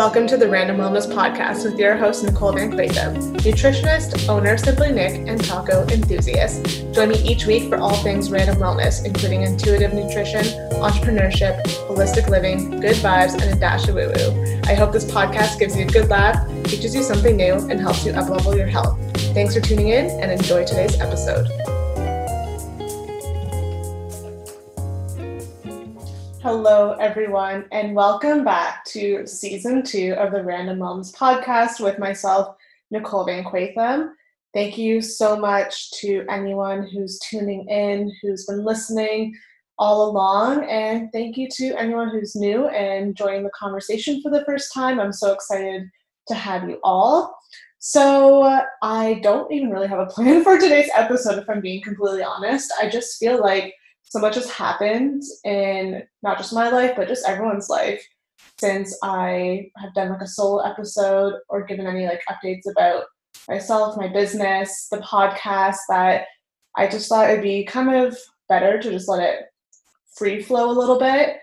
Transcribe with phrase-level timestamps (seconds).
[0.00, 5.28] Welcome to the Random Wellness Podcast with your host, Nicole VanQuaethem, nutritionist, owner Simply Nic,
[5.28, 6.86] and taco enthusiast.
[6.94, 10.40] Join me each week for all things random wellness, including intuitive nutrition,
[10.80, 14.62] entrepreneurship, holistic living, good vibes, and a dash of woo woo.
[14.64, 18.06] I hope this podcast gives you a good laugh, teaches you something new, and helps
[18.06, 18.98] you uplevel your health.
[19.34, 21.46] Thanks for tuning in and enjoy today's episode.
[26.62, 32.54] Hello, everyone, and welcome back to season two of the Random Moms Podcast with myself,
[32.90, 34.10] Nicole VanQuaethem.
[34.52, 39.34] Thank you so much to anyone who's tuning in, who's been listening
[39.78, 44.44] all along, and thank you to anyone who's new and joining the conversation for the
[44.44, 45.00] first time.
[45.00, 45.88] I'm so excited
[46.28, 47.34] to have you all.
[47.78, 51.80] So, uh, I don't even really have a plan for today's episode, if I'm being
[51.80, 52.70] completely honest.
[52.78, 53.72] I just feel like
[54.10, 58.04] so much has happened in not just my life, but just everyone's life
[58.58, 63.04] since I have done like a solo episode or given any like updates about
[63.48, 66.26] myself, my business, the podcast that
[66.76, 69.44] I just thought it'd be kind of better to just let it
[70.16, 71.36] free flow a little bit.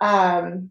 [0.00, 0.70] Um,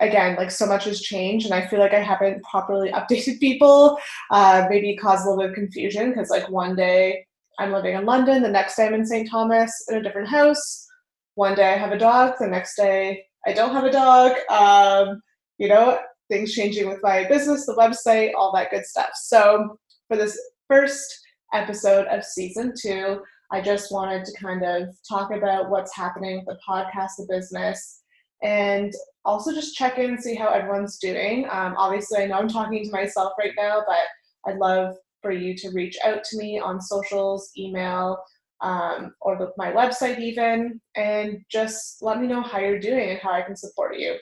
[0.00, 3.98] again, like so much has changed, and I feel like I haven't properly updated people.
[4.30, 7.26] Uh, maybe caused a little bit of confusion because like one day
[7.58, 9.28] I'm living in London, the next day I'm in St.
[9.30, 10.86] Thomas in a different house.
[11.34, 14.36] One day I have a dog, the next day I don't have a dog.
[14.50, 15.20] Um,
[15.58, 15.98] you know,
[16.28, 19.10] things changing with my business, the website, all that good stuff.
[19.14, 21.18] So, for this first
[21.54, 23.20] episode of season two,
[23.52, 28.02] I just wanted to kind of talk about what's happening with the podcast, the business,
[28.42, 28.92] and
[29.24, 31.46] also just check in and see how everyone's doing.
[31.50, 34.96] Um, obviously, I know I'm talking to myself right now, but I'd love
[35.26, 38.16] for you to reach out to me on socials, email,
[38.60, 43.18] um, or the, my website even, and just let me know how you're doing and
[43.18, 44.14] how I can support you.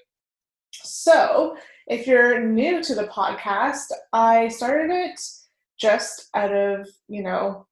[0.73, 5.21] So, if you're new to the podcast, I started it
[5.79, 7.67] just out of, you know,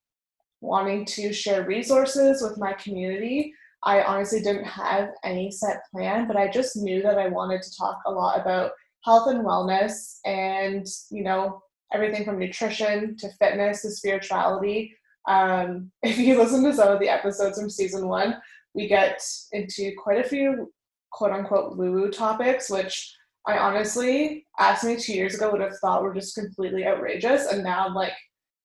[0.61, 3.55] wanting to share resources with my community.
[3.83, 7.77] I honestly didn't have any set plan, but I just knew that I wanted to
[7.79, 8.73] talk a lot about
[9.05, 14.97] health and wellness and, you know, everything from nutrition to fitness to spirituality.
[15.29, 18.37] Um, if you listen to some of the episodes from season one,
[18.75, 19.23] we get
[19.53, 20.73] into quite a few
[21.11, 23.15] quote unquote woo topics, which
[23.47, 27.47] I honestly, asked me two years ago, would have thought were just completely outrageous.
[27.47, 28.13] And now like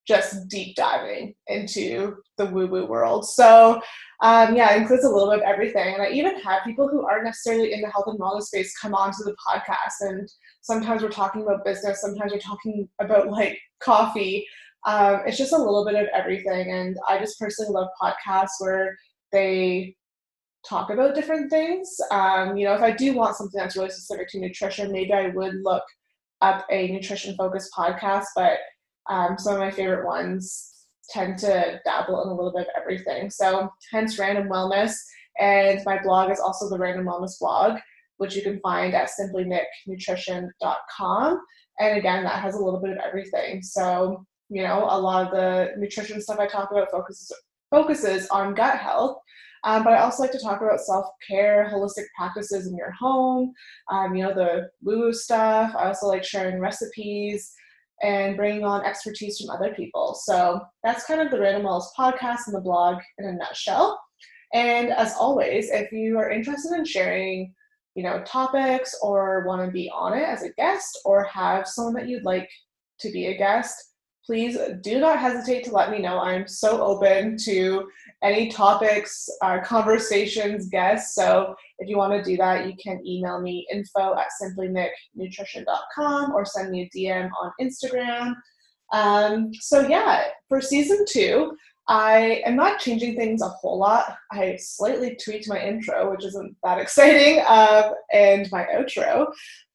[0.08, 3.28] just deep diving into the woo woo world.
[3.28, 3.82] So,
[4.24, 5.94] um, yeah, it includes a little bit of everything.
[5.94, 8.96] And I even have people who aren't necessarily in the health and wellness space come
[8.96, 10.08] onto the podcast.
[10.08, 10.28] And
[10.62, 14.48] sometimes we're talking about business, sometimes we're talking about like coffee.
[14.86, 16.72] Um, it's just a little bit of everything.
[16.72, 18.98] And I just personally love podcasts where
[19.32, 19.96] they
[20.68, 21.98] talk about different things.
[22.12, 25.28] Um, you know, if I do want something that's really specific to nutrition, maybe I
[25.28, 25.84] would look
[26.42, 28.26] up a nutrition focused podcast.
[28.36, 28.60] But
[29.10, 30.74] um, some of my favorite ones
[31.10, 33.30] tend to dabble in a little bit of everything.
[33.30, 34.94] So, hence Random Wellness.
[35.40, 37.80] And my blog is also the Random Wellness blog,
[38.18, 41.42] which you can find at simplynicnutrition.com.
[41.80, 43.62] And again, that has a little bit of everything.
[43.62, 47.32] So, you know, a lot of the nutrition stuff I talk about focuses
[47.70, 49.18] focuses on gut health.
[49.64, 53.54] Um, but I also like to talk about self care, holistic practices in your home,
[53.92, 55.76] um, you know, the woo woo stuff.
[55.76, 57.54] I also like sharing recipes
[58.04, 60.14] and bringing on expertise from other people.
[60.24, 64.00] So that's kind of the Random Wellness podcast and the blog in a nutshell.
[64.54, 67.54] And as always, if you are interested in sharing,
[67.96, 71.96] you know, topics or want to be on it as a guest or have someone
[71.96, 72.50] that you'd like
[73.00, 73.94] to be a guest,
[74.28, 76.20] please do not hesitate to let me know.
[76.20, 77.88] I'm so open to
[78.22, 81.16] any topics, uh, conversations, guests.
[81.16, 86.46] So if you want to do that, you can email me info at simplynicnutrition.com or
[86.46, 88.36] send me a DM on Instagram.
[88.92, 91.56] Um, so yeah, for season two,
[91.88, 94.18] I am not changing things a whole lot.
[94.34, 99.28] I slightly tweaked my intro, which isn't that exciting, um, and my outro.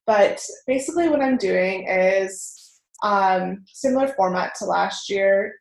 [0.06, 2.61] But basically, what I'm doing is
[3.02, 5.54] um, similar format to last year,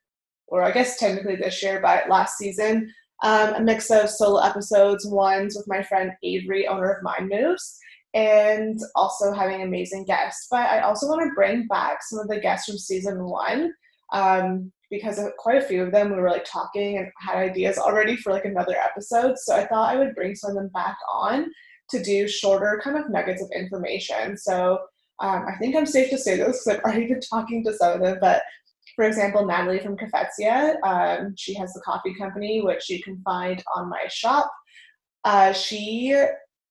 [0.48, 2.94] or I guess technically this year, but last season.
[3.24, 7.78] Um, a mix of solo episodes, ones with my friend Avery, owner of Mind Moves,
[8.16, 10.48] and also having amazing guests.
[10.50, 13.74] But I also want to bring back some of the guests from season one
[14.12, 18.16] um, because quite a few of them we were like talking and had ideas already
[18.18, 19.38] for like another episode.
[19.38, 21.52] So I thought I would bring some of them back on
[21.92, 24.38] to do shorter kind of nuggets of information.
[24.38, 24.80] So
[25.22, 27.94] um, I think I'm safe to say this because I've already been talking to some
[27.94, 28.42] of them, but
[28.96, 33.64] for example, Natalie from Cafetzia, um, she has the coffee company, which you can find
[33.76, 34.52] on my shop.
[35.24, 36.16] Uh, she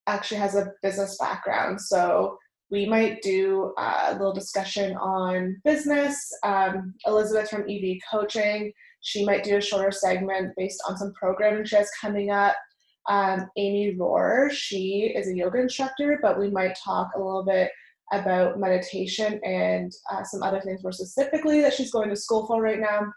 [0.07, 2.37] actually has a business background, so
[2.71, 6.33] we might do a little discussion on business.
[6.43, 11.65] Um, Elizabeth from EV Coaching, she might do a shorter segment based on some programming
[11.65, 12.57] she has coming up.
[13.09, 17.71] Um, Amy Rohr, she is a yoga instructor, but we might talk a little bit
[18.13, 22.61] about meditation and uh, some other things more specifically that she's going to school for
[22.61, 23.13] right now.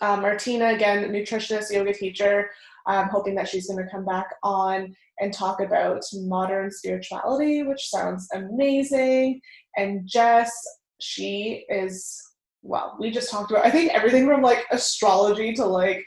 [0.00, 2.50] Uh, Martina, again, nutritionist, yoga teacher,
[2.86, 7.88] I'm hoping that she's going to come back on and talk about modern spirituality, which
[7.88, 9.40] sounds amazing.
[9.76, 10.52] And Jess,
[11.00, 12.20] she is,
[12.62, 16.04] well, we just talked about, I think everything from like astrology to like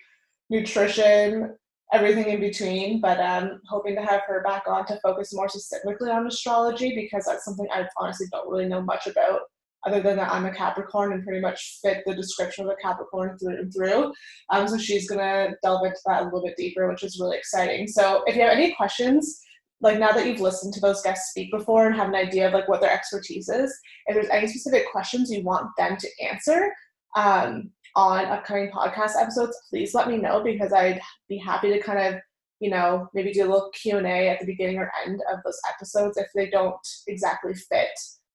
[0.50, 1.56] nutrition,
[1.94, 3.02] everything in between.
[3.02, 7.26] But um, hoping to have her back on to focus more specifically on astrology because
[7.26, 9.42] that's something I honestly don't really know much about
[9.86, 13.38] other than that I'm a Capricorn and pretty much fit the description of a Capricorn
[13.38, 14.12] through and through.
[14.50, 17.88] Um, so she's gonna delve into that a little bit deeper, which is really exciting.
[17.88, 19.40] So if you have any questions,
[19.80, 22.54] like now that you've listened to those guests speak before and have an idea of
[22.54, 26.74] like what their expertise is, if there's any specific questions you want them to answer
[27.16, 32.00] um, on upcoming podcast episodes, please let me know because I'd be happy to kind
[32.00, 32.22] of
[32.60, 36.18] you know maybe do a little q&a at the beginning or end of those episodes
[36.18, 36.76] if they don't
[37.08, 37.90] exactly fit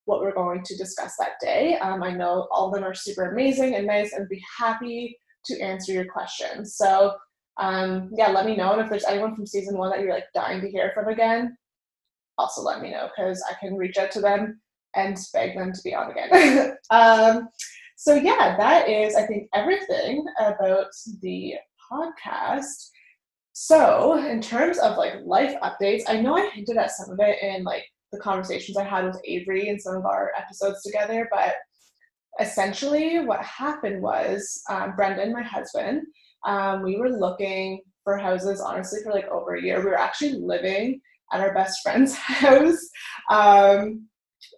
[0.05, 1.76] what we're going to discuss that day.
[1.79, 5.17] Um, I know all of them are super amazing and nice and be happy
[5.47, 6.76] to answer your questions.
[6.76, 7.15] So
[7.58, 8.73] um, yeah, let me know.
[8.73, 11.56] And if there's anyone from season one that you're like dying to hear from again,
[12.37, 14.61] also let me know because I can reach out to them
[14.97, 16.76] and beg them to be on again.
[16.91, 17.49] um,
[18.03, 20.89] so yeah, that is I think everything about
[21.21, 21.55] the
[21.89, 22.89] podcast.
[23.53, 27.41] So in terms of like life updates, I know I hinted at some of it
[27.41, 31.29] in like the conversations I had with Avery in some of our episodes together.
[31.31, 31.55] But
[32.41, 36.03] essentially, what happened was um, Brendan, my husband,
[36.45, 39.79] um, we were looking for houses honestly for like over a year.
[39.79, 41.01] We were actually living
[41.33, 42.85] at our best friend's house
[43.31, 44.09] um,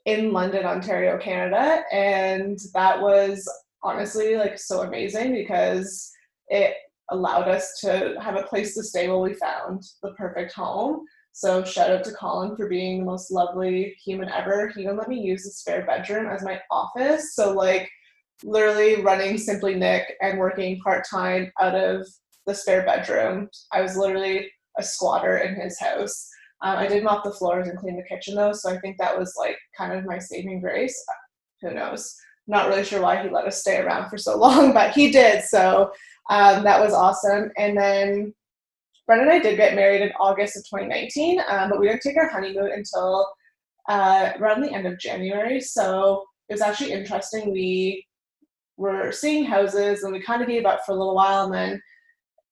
[0.06, 1.82] in London, Ontario, Canada.
[1.92, 3.48] And that was
[3.82, 6.10] honestly like so amazing because
[6.48, 6.74] it
[7.10, 11.04] allowed us to have a place to stay while we found the perfect home.
[11.32, 14.68] So shout out to Colin for being the most lovely human ever.
[14.68, 17.34] He even let me use the spare bedroom as my office.
[17.34, 17.90] So like
[18.44, 22.06] literally running Simply Nic and working part time out of
[22.46, 23.48] the spare bedroom.
[23.72, 26.28] I was literally a squatter in his house.
[26.64, 29.16] Um, I did mop the floors and clean the kitchen though, so I think that
[29.16, 30.96] was like kind of my saving grace.
[31.60, 32.16] Who knows?
[32.46, 35.44] Not really sure why he let us stay around for so long, but he did.
[35.44, 35.92] So
[36.30, 37.50] um, that was awesome.
[37.58, 38.34] And then
[39.06, 42.16] Brendan and I did get married in August of 2019, um, but we didn't take
[42.16, 43.28] our honeymoon until
[43.90, 45.60] uh, around the end of January.
[45.60, 47.52] So it was actually interesting.
[47.52, 48.06] We
[48.78, 51.82] were seeing houses and we kind of gave up for a little while and then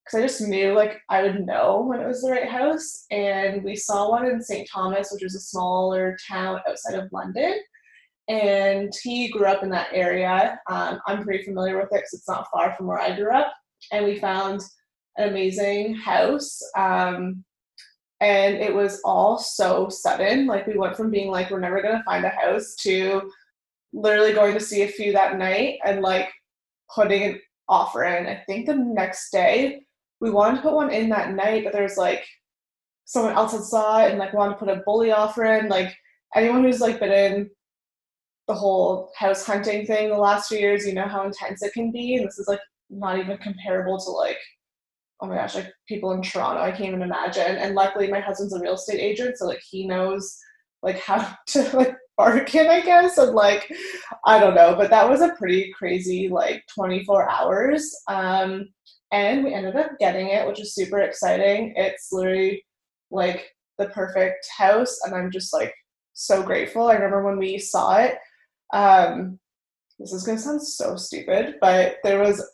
[0.05, 3.07] because I just knew like I would know when it was the right house.
[3.11, 4.69] And we saw one in St.
[4.73, 7.61] Thomas, which was a smaller town outside of London.
[8.29, 10.59] And he grew up in that area.
[10.71, 13.53] Um, I'm pretty familiar with it because it's not far from where I grew up.
[13.91, 14.63] And we found
[15.17, 16.61] an amazing house.
[16.77, 17.45] Um,
[18.21, 20.47] and it was all so sudden.
[20.47, 23.31] Like we went from being like, we're never gonna find a house to
[23.93, 26.29] literally going to see a few that night and like
[26.95, 28.27] putting an offer in.
[28.27, 29.83] I think the next day
[30.23, 32.25] we wanted to put one in that night, but there's like
[33.05, 35.69] someone else had saw it and like wanted to put a bully offer in.
[35.69, 35.93] Like
[36.37, 37.51] anyone who's like been in
[38.47, 41.91] the whole house hunting thing the last few years, you know how intense it can
[41.91, 42.15] be.
[42.15, 44.39] And this is like not even comparable to like
[45.21, 47.57] oh my gosh, like people in Toronto, I can't even imagine.
[47.57, 50.39] And luckily my husband's a real estate agent, so like he knows
[50.83, 53.19] like how to like bargain, I guess.
[53.19, 53.69] And like
[54.25, 57.93] I don't know, but that was a pretty crazy like 24 hours.
[58.09, 58.69] Um
[59.13, 61.75] and we ended up getting it, which is super exciting.
[61.77, 62.65] It's literally
[63.11, 65.75] like the perfect house, and I'm just like
[66.15, 66.89] so grateful.
[66.89, 68.17] I remember when we saw it.
[68.73, 69.39] Um,
[69.99, 72.45] this is gonna sound so stupid, but there was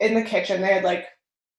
[0.00, 1.06] in the kitchen they had like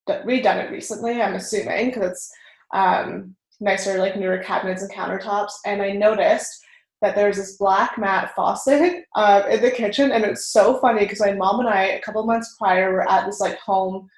[0.09, 2.31] redone it recently, I'm assuming, because it's
[2.73, 5.53] um, nicer, like newer cabinets and countertops.
[5.65, 6.64] And I noticed
[7.05, 11.19] that there's this black matte faucet uh, in the kitchen, and it's so funny because
[11.19, 14.09] my mom and I, a couple months prior, were at this like home,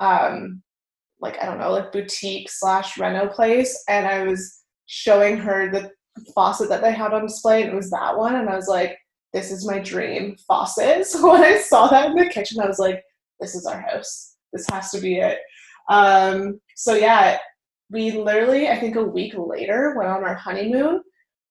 [0.00, 0.62] um,
[1.20, 5.90] like I don't know, like boutique slash reno place, and I was showing her the
[6.34, 8.98] faucet that they had on display, and it was that one, and I was like,
[9.34, 12.78] "This is my dream faucet." So when I saw that in the kitchen, I was
[12.78, 13.02] like,
[13.38, 15.38] "This is our house." this has to be it.
[15.88, 17.38] Um, so yeah,
[17.90, 21.02] we literally, I think a week later, went on our honeymoon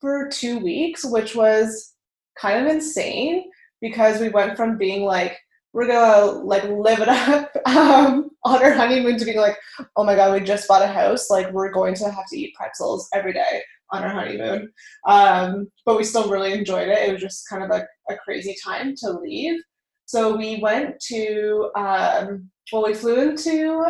[0.01, 1.93] for two weeks, which was
[2.39, 3.49] kind of insane
[3.81, 5.37] because we went from being like,
[5.73, 9.57] we're gonna like live it up um, on our honeymoon to being like,
[9.95, 12.55] oh my god, we just bought a house, like we're going to have to eat
[12.55, 14.71] pretzels every day on our honeymoon.
[15.07, 17.09] Um, but we still really enjoyed it.
[17.09, 19.59] It was just kind of a, a crazy time to leave.
[20.05, 23.83] So we went to, um, well, we flew into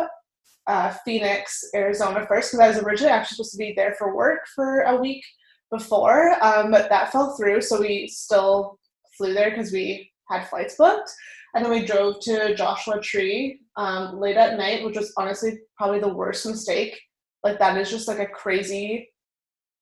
[0.66, 4.40] uh, Phoenix, Arizona first because I was originally actually supposed to be there for work
[4.54, 5.24] for a week
[5.70, 7.60] before, um, but that fell through.
[7.62, 8.78] So we still
[9.16, 11.10] flew there because we had flights booked.
[11.54, 15.98] And then we drove to Joshua Tree um, late at night, which was honestly probably
[16.00, 17.00] the worst mistake.
[17.42, 19.08] Like, that is just like a crazy,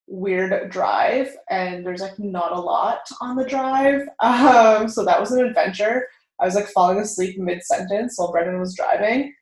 [0.07, 4.03] weird drive, and there's like not a lot on the drive.
[4.21, 6.07] Um, so that was an adventure.
[6.41, 9.35] I was like falling asleep mid sentence while Brendan was driving.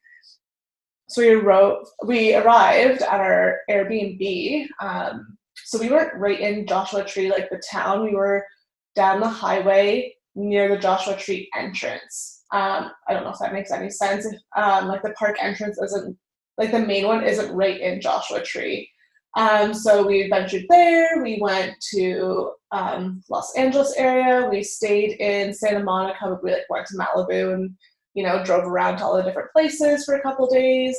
[1.08, 4.66] So we wrote, we arrived at our Airbnb.
[4.80, 5.35] Um,
[5.66, 8.04] so we weren't right in Joshua Tree, like the town.
[8.04, 8.46] We were
[8.94, 12.44] down the highway near the Joshua Tree entrance.
[12.52, 14.28] Um, I don't know if that makes any sense.
[14.56, 16.16] Um, like the park entrance isn't,
[16.56, 18.88] like the main one isn't right in Joshua Tree.
[19.36, 21.20] Um, so we ventured there.
[21.20, 24.48] We went to um, Los Angeles area.
[24.48, 27.74] We stayed in Santa Monica, we like went to Malibu and
[28.14, 30.96] you know drove around to all the different places for a couple days.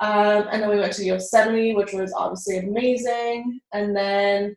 [0.00, 3.60] Um, and then we went to Yosemite, which was obviously amazing.
[3.72, 4.56] And then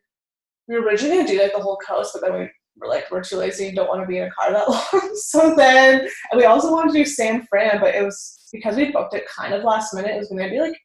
[0.68, 3.22] we were originally gonna do like the whole coast, but then we were like, we're
[3.22, 5.16] too lazy and don't want to be in a car that long.
[5.16, 8.90] so then, and we also wanted to do San Fran, but it was because we
[8.90, 10.12] booked it kind of last minute.
[10.12, 10.78] It was gonna be like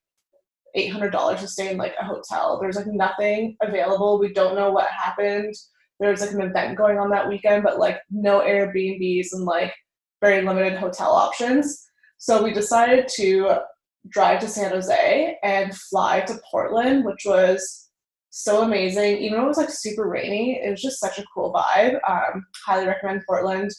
[0.75, 2.59] eight hundred dollars to stay in like a hotel.
[2.59, 4.19] There's like nothing available.
[4.19, 5.55] We don't know what happened.
[6.01, 9.73] There was like an event going on that weekend, but like no Airbnbs and like
[10.21, 11.85] very limited hotel options.
[12.17, 13.59] So we decided to
[14.07, 17.89] drive to San Jose and fly to Portland, which was
[18.29, 19.17] so amazing.
[19.17, 21.99] Even though it was like super rainy, it was just such a cool vibe.
[22.07, 23.71] Um, highly recommend Portland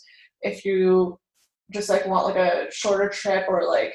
[0.43, 1.19] if you
[1.73, 3.95] just like want like a shorter trip or like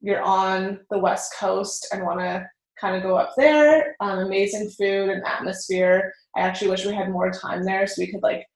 [0.00, 2.46] you're on the west coast and want to
[2.80, 3.96] kind of go up there.
[4.00, 6.12] Um, amazing food and atmosphere.
[6.36, 8.46] I actually wish we had more time there so we could like,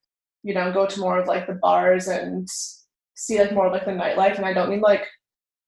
[0.42, 2.46] you know, go to more of like the bars and
[3.14, 4.36] see like more of like the nightlife.
[4.36, 5.06] And I don't mean like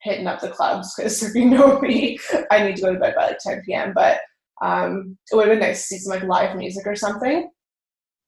[0.03, 2.19] hitting up the clubs because you know me,
[2.51, 3.93] I need to go to bed by like 10 p.m.
[3.95, 4.21] But
[4.63, 7.51] um, it would have been nice to see some like live music or something.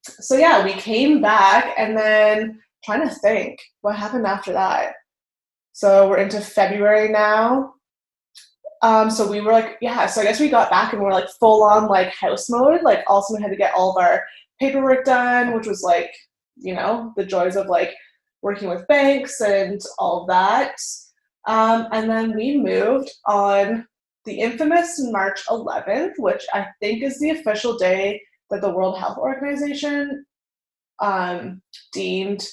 [0.02, 4.94] So yeah, we came back and then trying to think what happened after that.
[5.72, 7.74] So we're into February now.
[8.82, 11.12] Um, so we were like, yeah, so I guess we got back and we are
[11.12, 12.82] like full on like house mode.
[12.82, 14.22] Like also we had to get all of our
[14.60, 16.12] paperwork done, which was like,
[16.56, 17.94] you know, the joys of like
[18.42, 20.76] working with banks and all that.
[21.46, 23.86] Um, and then we moved on
[24.24, 28.20] the infamous March 11th, which I think is the official day
[28.50, 30.24] that the World Health Organization
[31.00, 31.60] um,
[31.92, 32.46] deemed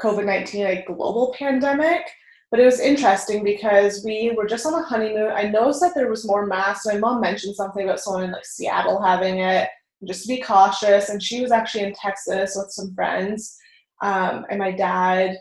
[0.00, 2.10] COVID 19 a global pandemic.
[2.50, 5.32] But it was interesting because we were just on a honeymoon.
[5.32, 6.86] I noticed that there was more masks.
[6.86, 9.68] My mom mentioned something about someone in like Seattle having it,
[10.06, 11.08] just to be cautious.
[11.08, 13.56] And she was actually in Texas with some friends.
[14.02, 15.36] Um, and my dad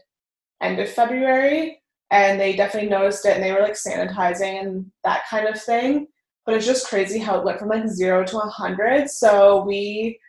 [0.62, 1.83] end of February,
[2.14, 6.08] and they definitely noticed it, and they were like sanitizing and that kind of thing.
[6.46, 9.10] But it's just crazy how it went from like zero to a hundred.
[9.10, 10.20] So we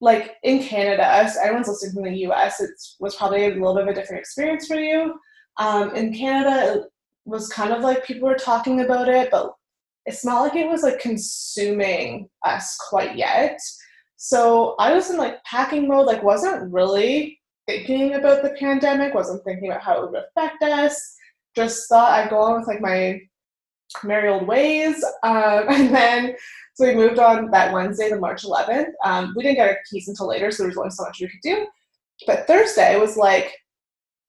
[0.00, 3.82] like in Canada, so everyone's listening from the US, it was probably a little bit
[3.82, 5.14] of a different experience for you.
[5.58, 6.90] Um, in Canada, it
[7.26, 9.52] was kind of like people were talking about it, but
[10.06, 13.58] it's not like it was like consuming us quite yet.
[14.16, 19.44] So I was in like packing mode, like wasn't really thinking about the pandemic, wasn't
[19.44, 21.16] thinking about how it would affect us.
[21.54, 23.20] Just thought I'd go on with like my
[24.04, 25.02] merry old ways.
[25.22, 26.36] Um, and then
[26.74, 28.90] so we moved on that Wednesday, the March 11th.
[29.04, 31.28] Um, we didn't get our keys until later, so there was only so much we
[31.28, 31.66] could do.
[32.26, 33.52] But Thursday was like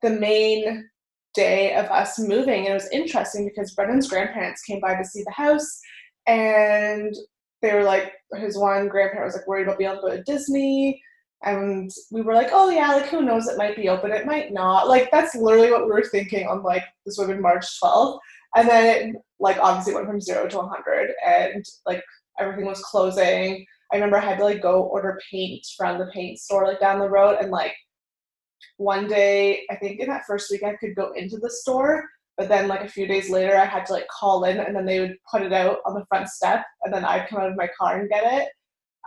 [0.01, 0.89] the main
[1.33, 2.65] day of us moving.
[2.65, 5.79] And it was interesting because Brendan's grandparents came by to see the house
[6.25, 7.13] and
[7.61, 10.23] they were like, his one grandparent was like worried about being able to go to
[10.23, 11.01] Disney.
[11.43, 14.51] And we were like, oh yeah, like who knows, it might be open, it might
[14.51, 14.87] not.
[14.87, 18.19] Like that's literally what we were thinking on like this would have been March 12th.
[18.55, 22.03] And then it like obviously went from zero to 100 and like
[22.39, 23.65] everything was closing.
[23.91, 26.99] I remember I had to like go order paint from the paint store like down
[26.99, 27.73] the road and like
[28.77, 32.49] one day, I think in that first week, I could go into the store, but
[32.49, 34.99] then like a few days later, I had to like call in, and then they
[34.99, 37.69] would put it out on the front step, and then I'd come out of my
[37.77, 38.49] car and get it.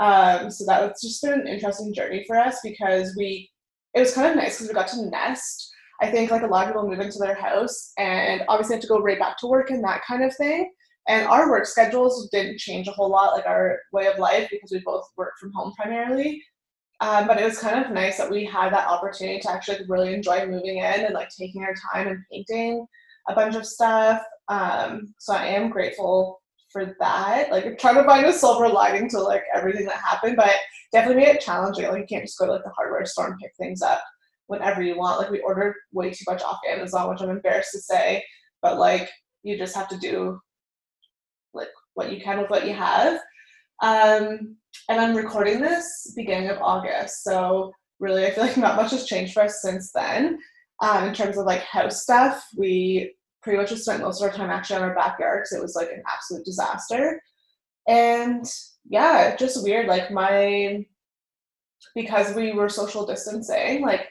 [0.01, 3.51] Um, so that was just been an interesting journey for us because we,
[3.95, 5.71] it was kind of nice because we got to nest.
[6.03, 8.89] I think like a lot of people move into their house and obviously have to
[8.89, 10.71] go right back to work and that kind of thing.
[11.09, 14.71] And our work schedules didn't change a whole lot, like our way of life, because
[14.71, 16.43] we both work from home primarily.
[17.01, 20.15] Um, but it was kind of nice that we had that opportunity to actually really
[20.15, 22.87] enjoy moving in and like taking our time and painting
[23.29, 24.23] a bunch of stuff.
[24.49, 26.40] Um, so I am grateful
[26.73, 27.51] for that.
[27.51, 30.55] Like trying to find a silver lining to like everything that happened, but
[30.93, 31.89] definitely made it challenging.
[31.89, 34.03] Like you can't just go to like the hardware store and pick things up
[34.47, 35.21] whenever you want.
[35.21, 38.25] Like we ordered way too much off Amazon, which I'm embarrassed to say,
[38.63, 39.09] but like
[39.43, 40.41] you just have to do
[41.55, 43.21] like what you can with what you have.
[43.83, 44.57] Um,
[44.89, 49.07] and I'm recording this beginning of August, so really I feel like not much has
[49.07, 50.39] changed for us since then.
[50.83, 54.37] Um, in terms of like house stuff, we pretty much just spent most of our
[54.37, 57.21] time actually in our backyard because it was like an absolute disaster.
[57.89, 58.45] And
[58.89, 59.87] yeah, just weird.
[59.87, 60.85] Like my
[61.95, 64.09] because we were social distancing, like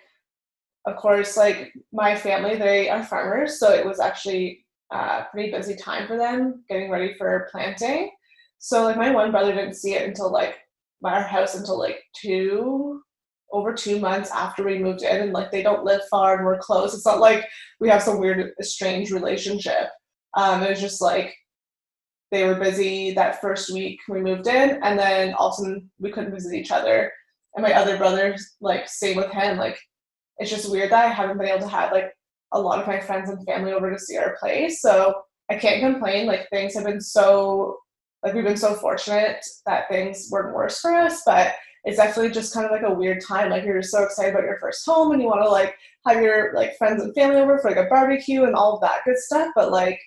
[0.86, 5.75] of course, like my family, they are farmers, so it was actually a pretty busy
[5.75, 8.09] time for them getting ready for planting.
[8.57, 10.57] So like my one brother didn't see it until like
[11.03, 13.01] our house until like two
[13.51, 16.59] over two months after we moved in and like they don't live far and we're
[16.59, 16.93] close.
[16.93, 17.45] It's not like
[17.79, 19.89] we have some weird strange relationship.
[20.35, 21.35] Um, it was just like
[22.31, 25.91] they were busy that first week we moved in and then all of a sudden
[25.99, 27.11] we couldn't visit each other.
[27.55, 29.79] And my other brother, like same with him, like
[30.37, 32.13] it's just weird that I haven't been able to have like
[32.53, 34.81] a lot of my friends and family over to see our place.
[34.81, 35.15] So
[35.49, 36.27] I can't complain.
[36.27, 37.77] Like things have been so
[38.23, 41.55] like we've been so fortunate that things weren't worse for us, but
[41.86, 43.50] it's definitely just kind of like a weird time.
[43.50, 46.53] Like you're so excited about your first home and you want to like have your
[46.53, 49.50] like friends and family over for like a barbecue and all of that good stuff.
[49.55, 50.00] But like,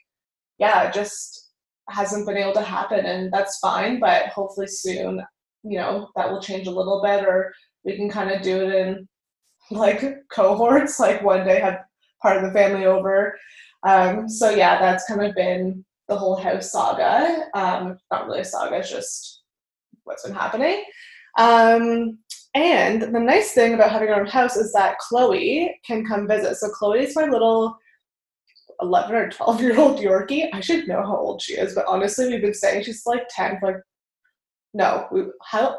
[0.59, 1.51] yeah, it just
[1.89, 4.01] hasn't been able to happen and that's fine.
[4.01, 5.23] But hopefully soon,
[5.63, 7.53] you know, that will change a little bit or
[7.85, 9.09] we can kind of do it in
[9.71, 11.81] like cohorts, like one day have
[12.21, 13.39] part of the family over.
[13.85, 17.47] Um, so yeah, that's kind of been the whole house saga.
[17.55, 19.43] Um, not really a saga, it's just
[20.05, 20.85] what's been happening.
[21.39, 22.19] Um,
[22.55, 26.57] and the nice thing about having our own house is that Chloe can come visit.
[26.57, 27.77] So Chloe is my little
[28.83, 30.49] 11 or 12 year old Yorkie.
[30.53, 33.59] I should know how old she is, but honestly, we've been saying she's like 10
[33.61, 33.85] for
[34.75, 35.79] no, we, how,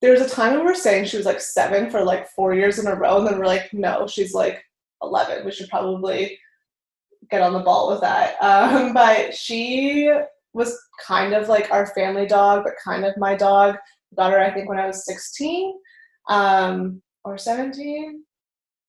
[0.00, 2.54] there was a time when we were saying she was like seven for like four
[2.54, 4.62] years in a row, and then we're like, no, she's like
[5.02, 5.44] 11.
[5.44, 6.38] We should probably
[7.30, 8.36] get on the ball with that.
[8.42, 10.12] Um, but she
[10.52, 13.76] was kind of like our family dog, but kind of my dog
[14.18, 15.74] her, I think, when I was 16
[16.28, 18.22] um, or 17.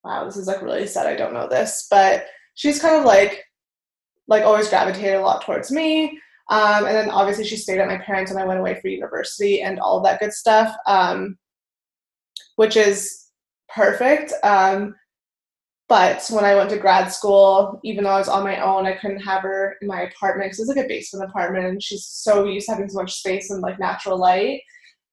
[0.03, 1.07] Wow, this is like really sad.
[1.07, 3.43] I don't know this, but she's kind of like,
[4.27, 6.19] like always gravitated a lot towards me.
[6.49, 9.61] Um, and then obviously she stayed at my parents when I went away for university
[9.61, 11.37] and all that good stuff, um,
[12.55, 13.25] which is
[13.73, 14.31] perfect.
[14.43, 14.95] Um,
[15.87, 18.93] but when I went to grad school, even though I was on my own, I
[18.93, 22.45] couldn't have her in my apartment because it's like a basement apartment, and she's so
[22.45, 24.61] used to having so much space and like natural light.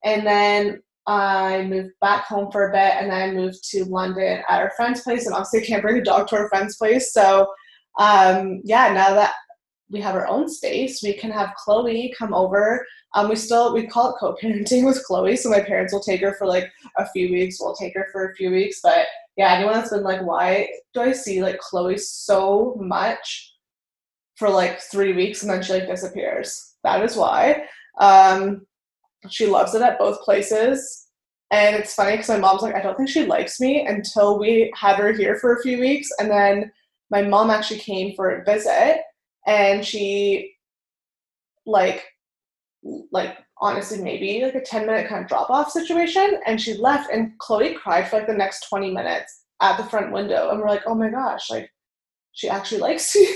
[0.05, 4.43] And then I moved back home for a bit and then I moved to London
[4.49, 5.27] at our friend's place.
[5.27, 7.13] And obviously, can't bring a dog to our friend's place.
[7.13, 7.53] So,
[7.99, 9.35] um, yeah, now that
[9.91, 12.85] we have our own space, we can have Chloe come over.
[13.15, 16.35] Um, we still we call it co-parenting with Chloe, so my parents will take her
[16.35, 17.59] for like a few weeks.
[17.61, 21.01] We'll take her for a few weeks, but yeah, anyone that's been like, why do
[21.01, 23.55] I see like Chloe so much
[24.37, 26.75] for like three weeks and then she like disappears?
[26.85, 27.65] That is why.
[27.99, 28.67] Um,
[29.29, 31.07] she loves it at both places.
[31.51, 34.73] And it's funny because my mom's like, I don't think she likes me until we
[34.75, 36.09] had her here for a few weeks.
[36.19, 36.73] And then
[37.11, 39.03] my mom actually came for a visit
[39.47, 40.55] and she,
[41.67, 42.05] like,
[43.13, 46.41] like honestly, maybe like a 10 minute kind of drop off situation.
[46.47, 50.11] And she left and Chloe cried for like the next 20 minutes at the front
[50.11, 50.51] window.
[50.51, 51.71] And we're like, oh my gosh, like,
[52.33, 53.27] she actually likes you.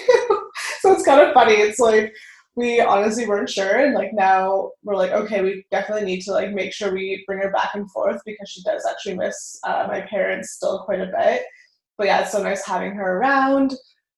[0.80, 1.54] so it's kind of funny.
[1.54, 2.14] It's like,
[2.56, 6.52] we honestly weren't sure and like now we're like okay we definitely need to like
[6.52, 10.00] make sure we bring her back and forth because she does actually miss uh, my
[10.00, 11.42] parents still quite a bit.
[11.98, 13.74] But yeah it's so nice having her around.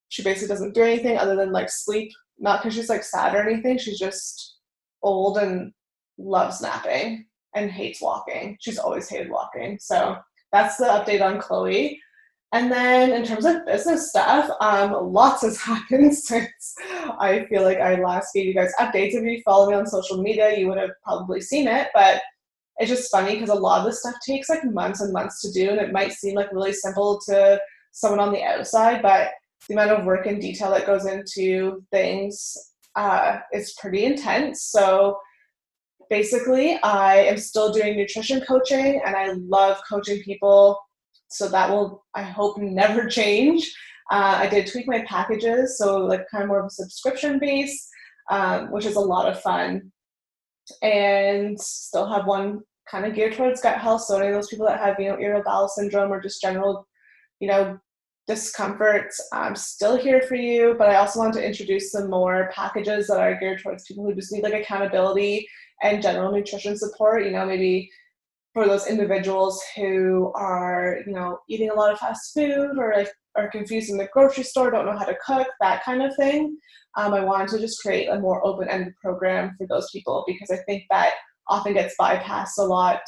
[0.09, 3.43] She basically doesn't do anything other than like sleep not because she's like sad or
[3.43, 4.59] anything she's just
[5.03, 5.73] old and
[6.19, 8.57] loves napping and hates walking.
[8.61, 9.79] She's always hated walking.
[9.81, 10.17] So
[10.53, 12.01] that's the update on chloe
[12.53, 16.75] and then in terms of business stuff, um, lots has happened since
[17.21, 19.15] I feel like I last gave you guys updates.
[19.15, 22.23] If you follow me on social media, you would have probably seen it, but
[22.79, 25.53] it's just funny because a lot of this stuff takes like months and months to
[25.53, 27.61] do, and it might seem like really simple to
[27.93, 29.31] someone on the outside, but
[29.69, 32.57] the amount of work and detail that goes into things
[32.97, 34.63] uh, is pretty intense.
[34.63, 35.19] So
[36.09, 40.79] basically, I am still doing nutrition coaching, and I love coaching people
[41.29, 43.73] so that will I hope never change.
[44.11, 47.89] Uh, I did tweak my packages, so like kind of more of a subscription base,
[48.31, 49.93] um, which is a lot of fun,
[50.83, 52.61] and still have one
[52.91, 54.03] kind of geared towards gut health.
[54.03, 56.89] So any of those people that have you know irritable bowel syndrome or just general,
[57.41, 57.79] you know,
[58.27, 63.09] discomforts, I'm still here for you, but I also want to introduce some more packages
[63.09, 65.47] that are geared towards people who just need like accountability
[65.83, 67.25] and general nutrition support.
[67.25, 67.91] You know, maybe
[68.59, 73.09] for those individuals who are, you know, eating a lot of fast food or like
[73.37, 76.59] are confused in the grocery store, don't know how to cook, that kind of thing.
[76.97, 80.57] Um, I wanted to just create a more open-ended program for those people because I
[80.65, 81.13] think that
[81.47, 83.01] often gets bypassed a lot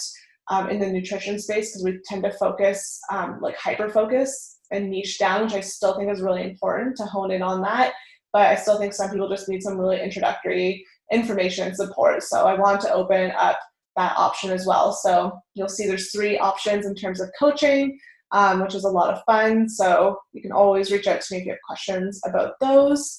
[0.52, 4.88] um, in the nutrition space because we tend to focus, um, like hyper focus and
[4.88, 7.94] niche down, which I still think is really important to hone in on that.
[8.32, 12.22] But I still think some people just need some really introductory information and support.
[12.22, 13.58] So I want to open up
[13.96, 14.92] that option as well.
[14.92, 17.98] So you'll see there's three options in terms of coaching,
[18.32, 19.68] um, which is a lot of fun.
[19.68, 23.18] So you can always reach out to me if you have questions about those.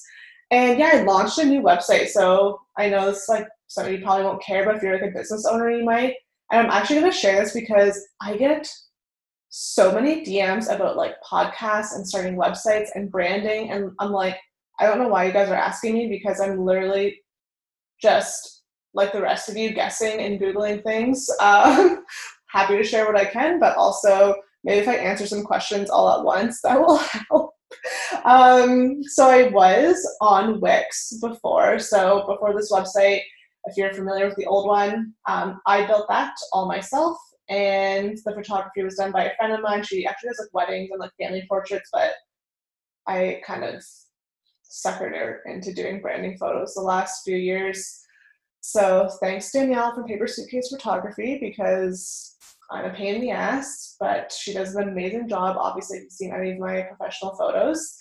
[0.50, 2.08] And yeah, I launched a new website.
[2.08, 5.10] So I know this like some of you probably won't care, but if you're like
[5.10, 6.14] a business owner, you might.
[6.50, 8.70] And I'm actually going to share this because I get
[9.48, 13.70] so many DMs about like podcasts and starting websites and branding.
[13.70, 14.36] And I'm like,
[14.78, 17.20] I don't know why you guys are asking me because I'm literally
[18.00, 18.61] just
[18.94, 21.28] like the rest of you guessing and Googling things.
[21.40, 22.04] Um,
[22.48, 26.10] happy to share what I can, but also maybe if I answer some questions all
[26.18, 26.98] at once, that will
[27.30, 27.54] help.
[28.24, 31.78] Um, so I was on Wix before.
[31.78, 33.22] So before this website,
[33.64, 37.16] if you're familiar with the old one, um, I built that all myself.
[37.48, 39.82] And the photography was done by a friend of mine.
[39.82, 42.12] She actually does like weddings and like family portraits, but
[43.06, 43.82] I kind of
[44.72, 48.01] suckered her into doing branding photos the last few years.
[48.62, 52.36] So thanks Danielle from Paper Suitcase Photography because
[52.70, 55.56] I'm a pain in the ass, but she does an amazing job.
[55.58, 57.96] Obviously, if you've seen any of my professional photos.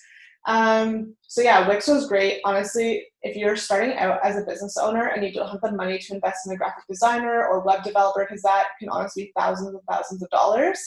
[0.46, 2.42] Um, so yeah, Wix was great.
[2.46, 5.98] Honestly, if you're starting out as a business owner and you don't have the money
[5.98, 9.70] to invest in a graphic designer or web developer, because that can honestly be thousands
[9.70, 10.80] and thousands of dollars,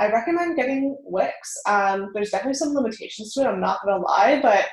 [0.00, 1.54] I recommend getting Wix.
[1.66, 3.46] Um, there's definitely some limitations to it.
[3.46, 4.64] I'm not gonna lie, but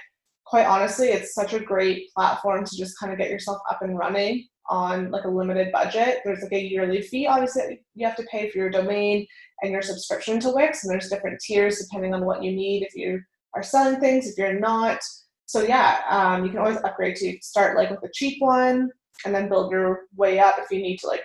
[0.45, 3.97] quite honestly, it's such a great platform to just kind of get yourself up and
[3.97, 6.19] running on like a limited budget.
[6.23, 9.27] There's like a yearly fee, obviously, you have to pay for your domain
[9.61, 12.83] and your subscription to Wix, and there's different tiers depending on what you need.
[12.83, 13.21] If you
[13.55, 14.99] are selling things, if you're not,
[15.45, 18.89] so yeah, um, you can always upgrade to start like with a cheap one
[19.25, 21.23] and then build your way up if you need to like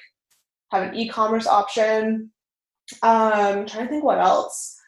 [0.71, 2.31] have an e-commerce option.
[3.03, 4.80] Um, trying to think what else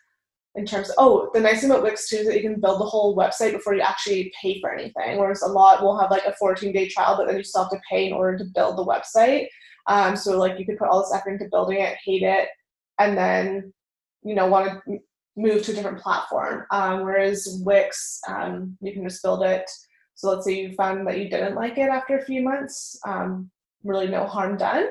[0.54, 2.80] in terms of oh the nice thing about wix too is that you can build
[2.80, 6.24] the whole website before you actually pay for anything whereas a lot will have like
[6.26, 8.76] a 14 day trial but then you still have to pay in order to build
[8.76, 9.46] the website.
[9.86, 12.48] Um, so like you could put all this effort into building it hate it
[12.98, 13.72] and then
[14.22, 14.98] you know want to
[15.36, 16.66] move to a different platform.
[16.70, 19.68] Um, whereas wix um, you can just build it.
[20.14, 23.50] So let's say you found that you didn't like it after a few months um,
[23.82, 24.86] really no harm done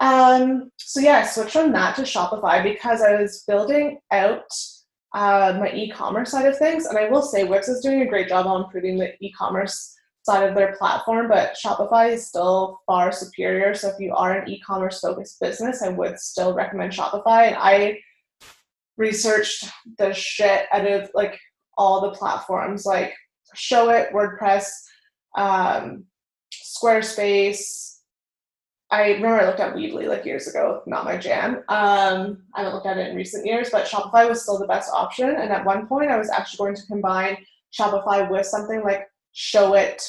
[0.00, 4.42] um, so yeah, I switched from that to Shopify because I was building out
[5.14, 6.86] uh, my e-commerce side of things.
[6.86, 10.48] And I will say Wix is doing a great job on improving the e-commerce side
[10.48, 13.74] of their platform, but Shopify is still far superior.
[13.74, 17.48] So if you are an e-commerce focused business, I would still recommend Shopify.
[17.48, 18.00] And I
[18.96, 19.66] researched
[19.98, 21.38] the shit out of like
[21.76, 23.12] all the platforms like
[23.54, 24.68] Showit, WordPress,
[25.36, 26.04] um,
[26.52, 27.93] Squarespace,
[28.90, 31.56] I remember I looked at Weebly like years ago, not my jam.
[31.68, 34.90] Um, I haven't looked at it in recent years, but Shopify was still the best
[34.92, 35.30] option.
[35.30, 37.36] And at one point, I was actually going to combine
[37.76, 40.00] Shopify with something like Showit,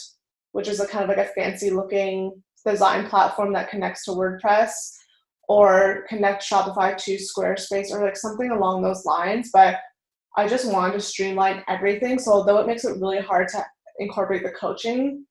[0.51, 4.71] which is a kind of like a fancy looking design platform that connects to WordPress,
[5.47, 9.49] or connect Shopify to Squarespace, or like something along those lines.
[9.51, 9.77] But
[10.37, 12.19] I just wanted to streamline everything.
[12.19, 13.65] So although it makes it really hard to
[13.99, 15.25] incorporate the coaching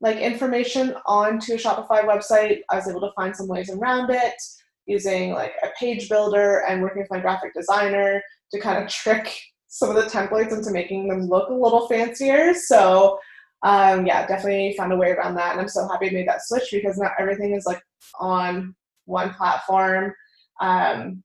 [0.00, 2.60] like information onto a Shopify website.
[2.70, 4.34] I was able to find some ways around it
[4.86, 9.34] using like a page builder and working with my graphic designer to kind of trick
[9.68, 12.54] some of the templates into making them look a little fancier.
[12.54, 13.18] So
[13.64, 15.52] um, yeah, definitely found a way around that.
[15.52, 17.82] And I'm so happy I made that switch because now everything is like
[18.20, 18.74] on
[19.06, 20.12] one platform.
[20.60, 21.22] Um,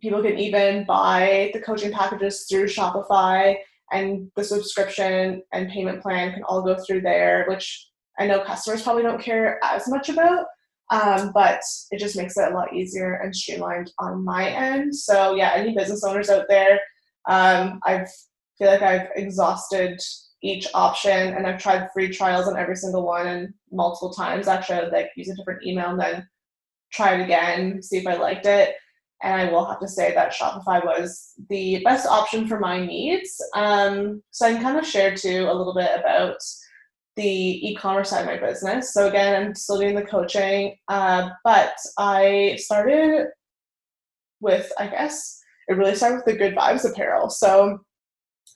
[0.00, 3.56] people can even buy the coaching packages through Shopify
[3.92, 8.82] and the subscription and payment plan can all go through there, which I know customers
[8.82, 10.46] probably don't care as much about,
[10.90, 14.94] um, but it just makes it a lot easier and streamlined on my end.
[14.94, 16.80] So yeah, any business owners out there,
[17.28, 18.04] um, I
[18.58, 20.00] feel like I've exhausted
[20.42, 24.48] each option and I've tried free trials on every single one and multiple times.
[24.48, 26.28] Actually, I would like use a different email and then
[26.92, 28.74] try it again, see if I liked it
[29.22, 33.40] and I will have to say that Shopify was the best option for my needs.
[33.54, 36.36] Um, so I can kind of share too a little bit about
[37.16, 38.94] the e-commerce side of my business.
[38.94, 43.26] So again, I'm still doing the coaching, uh, but I started
[44.40, 47.28] with, I guess, it really started with the Good Vibes apparel.
[47.28, 47.80] So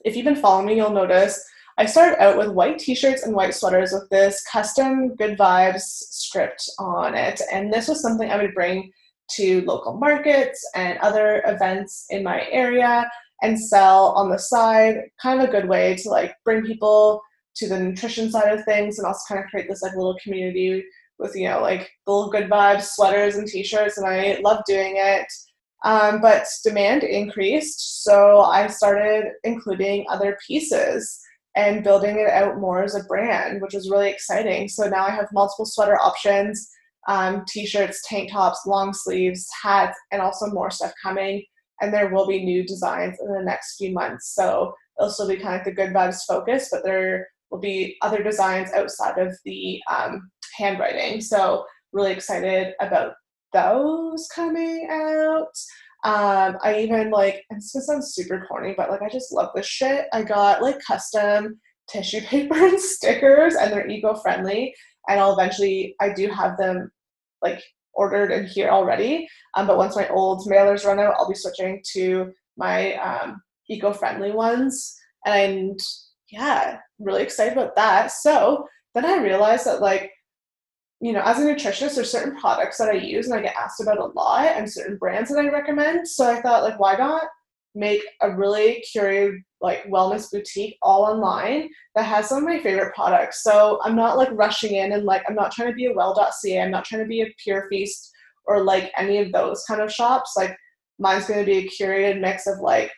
[0.05, 1.43] if you've been following me, you'll notice
[1.77, 6.69] I started out with white t-shirts and white sweaters with this custom good vibes script
[6.79, 7.41] on it.
[7.51, 8.91] And this was something I would bring
[9.35, 13.09] to local markets and other events in my area
[13.41, 15.01] and sell on the side.
[15.21, 17.21] Kind of a good way to like bring people
[17.55, 20.83] to the nutrition side of things and also kind of create this like little community
[21.19, 25.27] with you know like little good vibes sweaters and t-shirts and I love doing it.
[25.85, 31.19] Um, but demand increased, so I started including other pieces
[31.57, 34.69] and building it out more as a brand, which was really exciting.
[34.69, 36.69] So now I have multiple sweater options,
[37.07, 41.43] um, t-shirts, tank tops, long sleeves, hats, and also more stuff coming.
[41.81, 44.33] And there will be new designs in the next few months.
[44.33, 48.23] So it'll still be kind of the good vibes focus, but there will be other
[48.23, 51.19] designs outside of the um, handwriting.
[51.21, 53.13] So really excited about
[53.53, 55.53] those coming out.
[56.03, 59.51] Um, I even like, and this gonna sound super corny, but like I just love
[59.55, 60.07] this shit.
[60.11, 64.73] I got like custom tissue paper and stickers, and they're eco-friendly.
[65.07, 66.91] And I'll eventually, I do have them
[67.43, 67.61] like
[67.93, 69.27] ordered and here already.
[69.55, 74.31] Um, but once my old mailers run out, I'll be switching to my um, eco-friendly
[74.31, 74.95] ones.
[75.25, 75.79] And
[76.31, 78.11] yeah, really excited about that.
[78.11, 80.11] So then I realized that like
[81.03, 83.81] you know, as a nutritionist, there's certain products that I use and I get asked
[83.81, 86.07] about a lot and certain brands that I recommend.
[86.07, 87.23] So I thought, like, why not
[87.75, 92.93] make a really curated, like, wellness boutique all online that has some of my favorite
[92.93, 93.41] products?
[93.41, 96.61] So I'm not like rushing in and like, I'm not trying to be a well.ca,
[96.61, 98.11] I'm not trying to be a pure feast
[98.45, 100.33] or like any of those kind of shops.
[100.37, 100.55] Like,
[100.99, 102.91] mine's going to be a curated mix of like,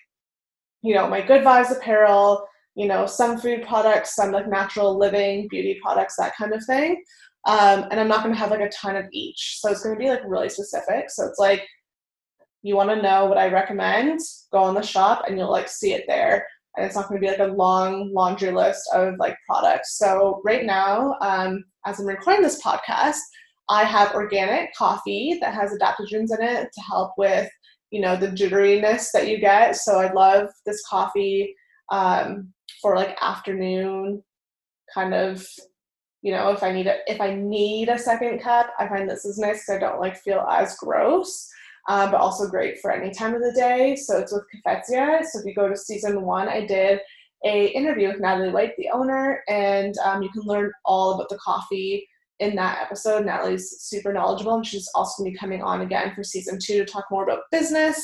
[0.82, 5.48] you know, my good vibes apparel, you know, some food products, some like natural living
[5.50, 7.02] beauty products, that kind of thing.
[7.48, 9.60] Um, and I'm not going to have like a ton of each.
[9.60, 11.10] So it's going to be like really specific.
[11.10, 11.66] So it's like,
[12.64, 14.20] you want to know what I recommend,
[14.52, 16.48] go on the shop and you'll like see it there.
[16.76, 19.98] And it's not going to be like a long laundry list of like products.
[19.98, 23.20] So right now, um, as I'm recording this podcast,
[23.70, 27.50] I have organic coffee that has adaptogens in it to help with,
[27.92, 29.76] you know, the jitteriness that you get.
[29.76, 31.56] So I love this coffee
[31.92, 34.24] um, for like afternoon
[34.94, 35.48] kind of
[36.26, 39.26] you know, if I need a if I need a second cup, I find this
[39.26, 41.48] is nice because I don't like feel as gross.
[41.88, 43.96] Um, but also great for any time of the day.
[43.96, 45.24] So it's with Cafetia.
[45.24, 47.00] So if you go to season one, I did
[47.46, 51.38] a interview with Natalie White, the owner, and um, you can learn all about the
[51.38, 52.08] coffee
[52.40, 53.26] in that episode.
[53.26, 56.80] Natalie's super knowledgeable, and she's also going to be coming on again for season two
[56.80, 58.04] to talk more about business.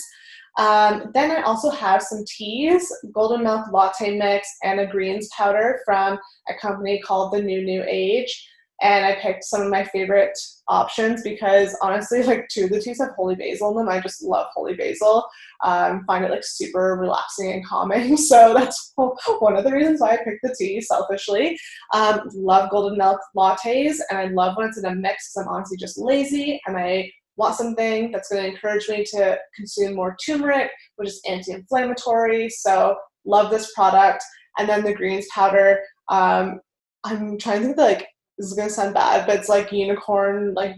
[0.58, 5.80] Um, then I also have some teas, golden milk latte mix, and a greens powder
[5.86, 8.48] from a company called the New New Age.
[8.82, 13.00] And I picked some of my favorite options because honestly, like two of the teas
[13.00, 13.89] have holy basil in them.
[13.89, 15.26] I just love holy basil.
[15.63, 18.17] Um, find it like super relaxing and calming.
[18.32, 21.58] So that's one of the reasons why I picked the tea selfishly.
[21.94, 25.54] Um, love golden milk lattes, and I love when it's in a mix because I'm
[25.54, 30.15] honestly just lazy and I want something that's going to encourage me to consume more
[30.26, 32.50] turmeric, which is anti inflammatory.
[32.50, 34.24] So, love this product.
[34.58, 35.80] And then the greens powder.
[36.10, 36.60] Um,
[37.04, 38.08] I'm trying to think, like,
[38.41, 40.75] this is to sound bad, but it's like unicorn, like,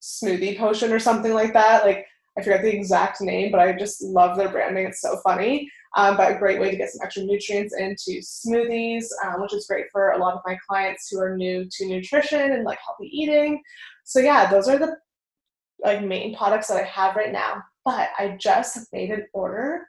[0.00, 1.84] smoothie potion or something like that.
[1.84, 2.06] Like,
[2.38, 4.86] I forget the exact name, but I just love their branding.
[4.86, 5.70] It's so funny.
[5.96, 9.66] Um, but a great way to get some extra nutrients into smoothies, um, which is
[9.66, 13.10] great for a lot of my clients who are new to nutrition and like healthy
[13.12, 13.60] eating.
[14.04, 14.96] So yeah, those are the
[15.84, 17.62] like main products that I have right now.
[17.84, 19.86] But I just made an order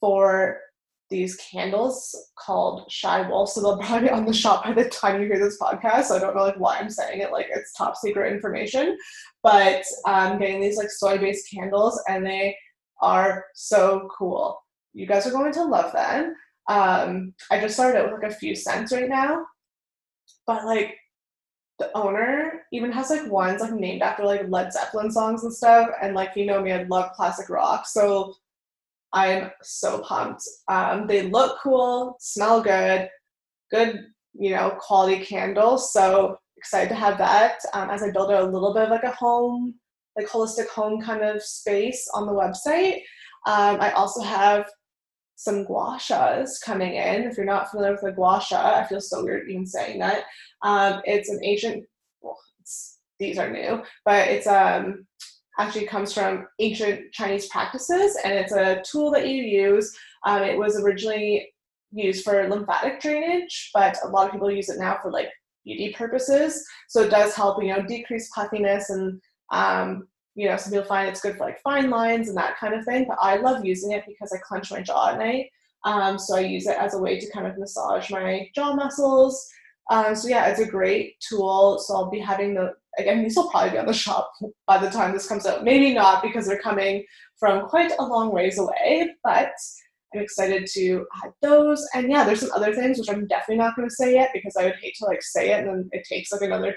[0.00, 0.60] for
[1.08, 3.50] these candles called Shy Wolf.
[3.50, 6.04] So they'll probably be on the shop by the time you hear this podcast.
[6.04, 8.96] So I don't know like why I'm saying it like it's top secret information.
[9.42, 12.56] But I'm getting these like soy-based candles and they
[13.00, 14.60] are so cool.
[14.94, 16.34] You guys are going to love them.
[16.68, 19.44] Um, I just started out with like a few scents right now.
[20.46, 20.96] But like
[21.78, 25.90] the owner even has like ones like named after like Led Zeppelin songs and stuff.
[26.02, 28.34] And like you know me, I love classic rock, so
[29.16, 30.42] I'm so pumped.
[30.68, 33.08] Um, they look cool, smell good,
[33.70, 35.90] good you know quality candles.
[35.90, 39.12] So excited to have that um, as I build a little bit of like a
[39.12, 39.74] home,
[40.16, 42.96] like holistic home kind of space on the website.
[43.46, 44.66] Um, I also have
[45.36, 47.22] some gua shas coming in.
[47.22, 50.24] If you're not familiar with a gua sha, I feel so weird even saying that.
[50.62, 51.86] Um, it's an ancient,
[52.20, 52.38] well,
[53.18, 55.06] these are new, but it's um,
[55.58, 59.96] actually comes from ancient Chinese practices, and it's a tool that you use.
[60.24, 61.48] Um, it was originally
[61.92, 65.28] used for lymphatic drainage, but a lot of people use it now for like
[65.64, 66.64] beauty purposes.
[66.88, 69.20] So it does help, you know, decrease puffiness and
[69.52, 72.74] um, you know, some people find it's good for like fine lines and that kind
[72.74, 75.46] of thing, but I love using it because I clench my jaw at night.
[75.84, 79.48] Um, so I use it as a way to kind of massage my jaw muscles.
[79.90, 81.78] Um, so yeah, it's a great tool.
[81.78, 84.32] So I'll be having the again, these will probably be on the shop
[84.66, 85.64] by the time this comes out.
[85.64, 87.04] Maybe not because they're coming
[87.38, 89.52] from quite a long ways away, but
[90.14, 91.86] I'm excited to add those.
[91.94, 94.56] And yeah, there's some other things which I'm definitely not going to say yet because
[94.56, 96.74] I would hate to like say it and then it takes like another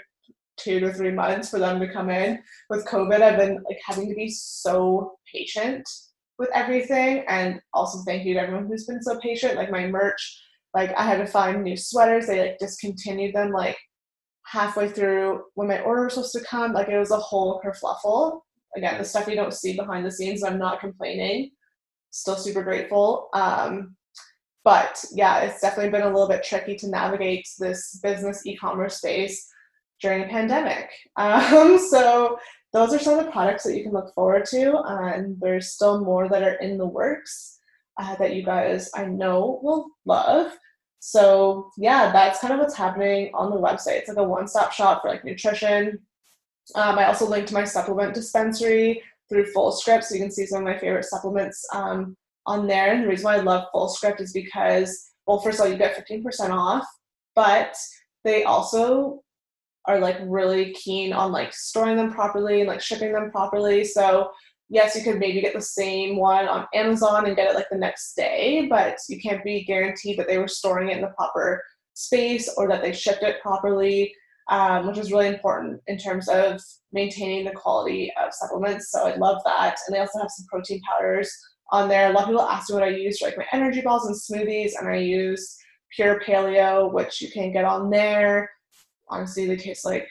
[0.57, 2.39] two to three months for them to come in.
[2.69, 5.87] With COVID, I've been like having to be so patient
[6.37, 7.23] with everything.
[7.27, 9.55] And also thank you to everyone who's been so patient.
[9.55, 10.41] Like my merch,
[10.73, 12.27] like I had to find new sweaters.
[12.27, 13.77] They like discontinued them like
[14.45, 16.73] halfway through when my order was supposed to come.
[16.73, 18.41] Like it was a whole kerfluffle.
[18.75, 20.43] Again, the stuff you don't see behind the scenes.
[20.43, 21.51] I'm not complaining.
[22.11, 23.29] Still super grateful.
[23.33, 23.95] Um,
[24.63, 29.47] but yeah, it's definitely been a little bit tricky to navigate this business e-commerce space
[30.01, 30.89] during a pandemic.
[31.17, 32.37] Um, so
[32.71, 36.03] those are some of the products that you can look forward to, and there's still
[36.05, 37.58] more that are in the works
[37.99, 40.57] uh, that you guys I know will love.
[40.99, 43.99] So yeah, that's kind of what's happening on the website.
[43.99, 45.99] It's like a one-stop shop for like nutrition.
[46.75, 50.65] Um, I also linked my supplement dispensary through Fullscript, so you can see some of
[50.65, 52.93] my favorite supplements um, on there.
[52.93, 55.95] And the reason why I love Fullscript is because, well, first of all, you get
[55.95, 56.85] 15% off,
[57.35, 57.75] but
[58.23, 59.21] they also
[59.85, 63.83] are like really keen on like storing them properly and like shipping them properly.
[63.83, 64.31] So
[64.69, 67.77] yes, you could maybe get the same one on Amazon and get it like the
[67.77, 71.63] next day, but you can't be guaranteed that they were storing it in the proper
[71.93, 74.13] space or that they shipped it properly,
[74.49, 76.61] um, which is really important in terms of
[76.93, 78.91] maintaining the quality of supplements.
[78.91, 79.75] So I love that.
[79.87, 81.31] And they also have some protein powders
[81.71, 82.09] on there.
[82.09, 84.15] A lot of people ask me what I use for like my energy balls and
[84.15, 85.57] smoothies, and I use
[85.95, 88.49] pure paleo, which you can get on there.
[89.09, 90.07] Honestly, they taste like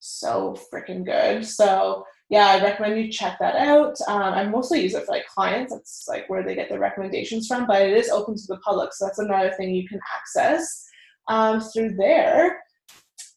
[0.00, 1.46] so freaking good.
[1.46, 3.96] So yeah, I recommend you check that out.
[4.06, 5.72] Um, I mostly use it for like clients.
[5.72, 8.92] That's like where they get their recommendations from, but it is open to the public,
[8.92, 10.86] so that's another thing you can access
[11.28, 12.60] um, through there.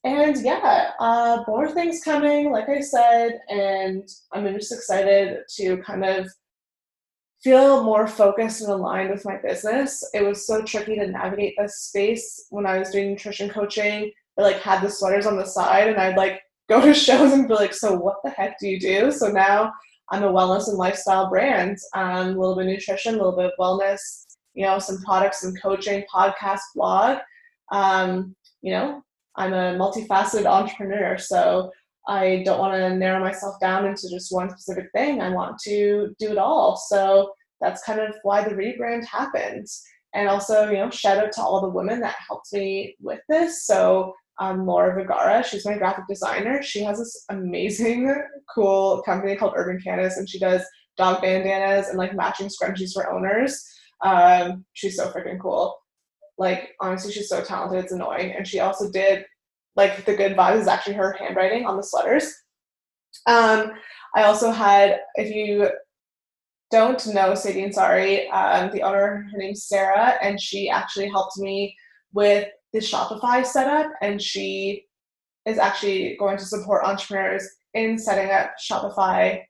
[0.03, 6.03] And yeah, uh, more things coming, like I said, and I'm just excited to kind
[6.03, 6.27] of
[7.43, 10.03] feel more focused and aligned with my business.
[10.13, 14.11] It was so tricky to navigate this space when I was doing nutrition coaching.
[14.37, 16.41] I like had the sweaters on the side, and I'd like
[16.71, 19.11] go to shows and be like, so what the heck do you do?
[19.11, 19.73] So now
[20.09, 23.47] I'm a wellness and lifestyle brand, um, a little bit of nutrition, a little bit
[23.47, 23.99] of wellness,
[24.53, 27.17] you know, some products and coaching, podcast, blog.
[27.73, 29.03] Um, you know,
[29.35, 31.71] I'm a multifaceted entrepreneur, so
[32.07, 35.21] I don't want to narrow myself down into just one specific thing.
[35.21, 36.77] I want to do it all.
[36.77, 39.67] So that's kind of why the rebrand happened.
[40.13, 43.65] And also, you know, shout out to all the women that helped me with this.
[43.65, 45.43] So um, Laura Vergara.
[45.43, 46.63] She's my graphic designer.
[46.63, 48.13] She has this amazing,
[48.53, 50.63] cool company called Urban Canvas, and she does
[50.97, 53.63] dog bandanas and like matching scrunchies for owners.
[54.03, 55.77] Um, she's so freaking cool.
[56.39, 57.83] Like honestly, she's so talented.
[57.83, 58.31] It's annoying.
[58.31, 59.25] And she also did
[59.75, 62.33] like the good vibes is actually her handwriting on the sweaters.
[63.27, 63.73] Um,
[64.15, 65.69] I also had, if you
[66.71, 71.75] don't know Sadie Ansari, um, the owner, her name's Sarah, and she actually helped me
[72.13, 74.85] with the Shopify setup, and she
[75.45, 79.41] is actually going to support entrepreneurs in setting up Shopify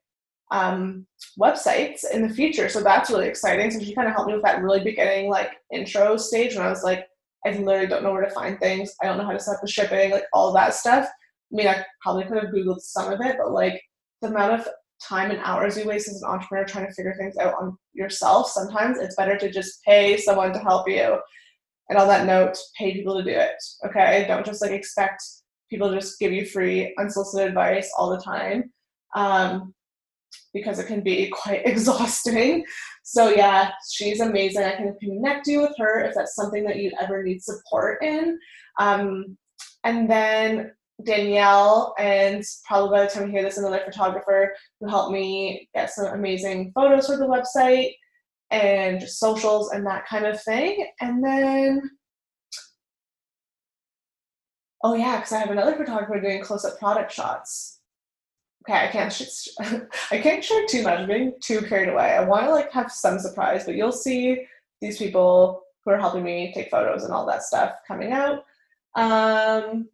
[0.51, 1.05] um,
[1.39, 2.69] websites in the future.
[2.69, 3.71] So that's really exciting.
[3.71, 6.69] So she kind of helped me with that really beginning like intro stage when I
[6.69, 7.07] was like,
[7.45, 8.93] I literally don't know where to find things.
[9.01, 11.07] I don't know how to set up the shipping, like all that stuff.
[11.07, 13.81] I mean, I probably could have Googled some of it, but like
[14.21, 14.67] the amount of
[15.01, 18.49] time and hours you waste as an entrepreneur trying to figure things out on yourself,
[18.49, 21.17] sometimes it's better to just pay someone to help you
[21.91, 23.61] and on that note, pay people to do it.
[23.85, 25.21] Okay, don't just like expect
[25.69, 28.71] people to just give you free unsolicited advice all the time,
[29.13, 29.73] um,
[30.53, 32.63] because it can be quite exhausting.
[33.03, 34.63] So yeah, she's amazing.
[34.63, 38.39] I can connect you with her if that's something that you ever need support in.
[38.79, 39.37] Um,
[39.83, 40.71] and then
[41.03, 45.89] Danielle, and probably by the time you hear this, another photographer who helped me get
[45.89, 47.95] some amazing photos for the website
[48.51, 50.87] and socials and that kind of thing.
[50.99, 51.81] And then,
[54.83, 57.79] oh yeah, because I have another photographer doing close-up product shots.
[58.63, 59.47] Okay, I can't sh-
[60.11, 60.99] I can't share too much.
[60.99, 62.11] I'm getting too carried away.
[62.11, 64.45] I want to like have some surprise, but you'll see
[64.81, 68.43] these people who are helping me take photos and all that stuff coming out.
[68.95, 69.89] Um,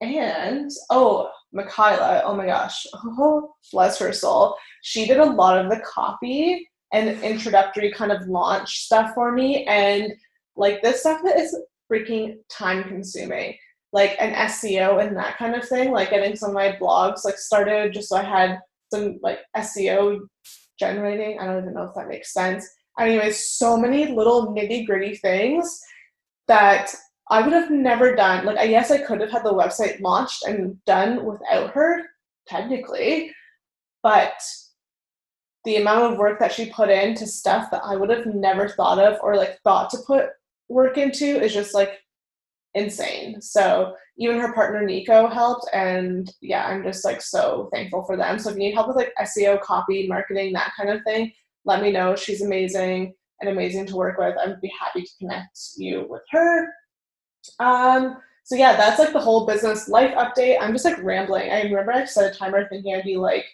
[0.00, 4.56] and oh, Michaela, oh my gosh, oh, bless her soul.
[4.82, 9.64] She did a lot of the copy and introductory kind of launch stuff for me.
[9.64, 10.12] And
[10.56, 11.56] like this stuff that is
[11.90, 13.56] freaking time consuming.
[13.92, 17.38] Like an SEO and that kind of thing, like getting some of my blogs like
[17.38, 18.60] started just so I had
[18.92, 20.20] some like SEO
[20.78, 21.38] generating.
[21.38, 22.68] I don't even know if that makes sense.
[22.98, 25.80] anyways, so many little nitty gritty things
[26.46, 26.94] that
[27.30, 28.44] I would have never done.
[28.44, 32.02] Like, I guess I could have had the website launched and done without her,
[32.48, 33.32] technically,
[34.02, 34.32] but
[35.64, 38.98] the amount of work that she put into stuff that I would have never thought
[38.98, 40.30] of or like thought to put
[40.68, 42.00] work into is just like
[42.74, 43.40] insane.
[43.42, 48.38] So even her partner Nico helped, and yeah, I'm just like so thankful for them.
[48.38, 51.32] So if you need help with like SEO, copy, marketing, that kind of thing,
[51.64, 52.16] let me know.
[52.16, 54.36] She's amazing and amazing to work with.
[54.38, 56.68] I'd be happy to connect you with her.
[57.58, 60.58] Um, so yeah, that's like the whole business life update.
[60.60, 61.50] I'm just like rambling.
[61.50, 63.46] I remember I set a timer thinking I'd be like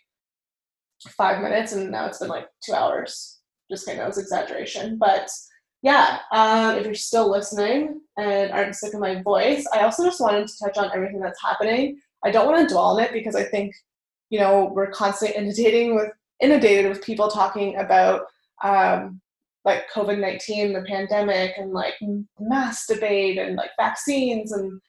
[1.16, 3.40] five minutes, and now it's been like two hours.
[3.70, 5.28] Just kind of was exaggeration, but
[5.82, 10.20] yeah, um, if you're still listening and aren't sick of my voice, I also just
[10.20, 11.98] wanted to touch on everything that's happening.
[12.24, 13.74] I don't want to dwell on it because I think,
[14.30, 18.22] you know, we're constantly inundating with inundated with people talking about
[18.64, 19.20] um,
[19.64, 21.94] like COVID nineteen, the pandemic, and like
[22.40, 24.80] mass debate and like vaccines and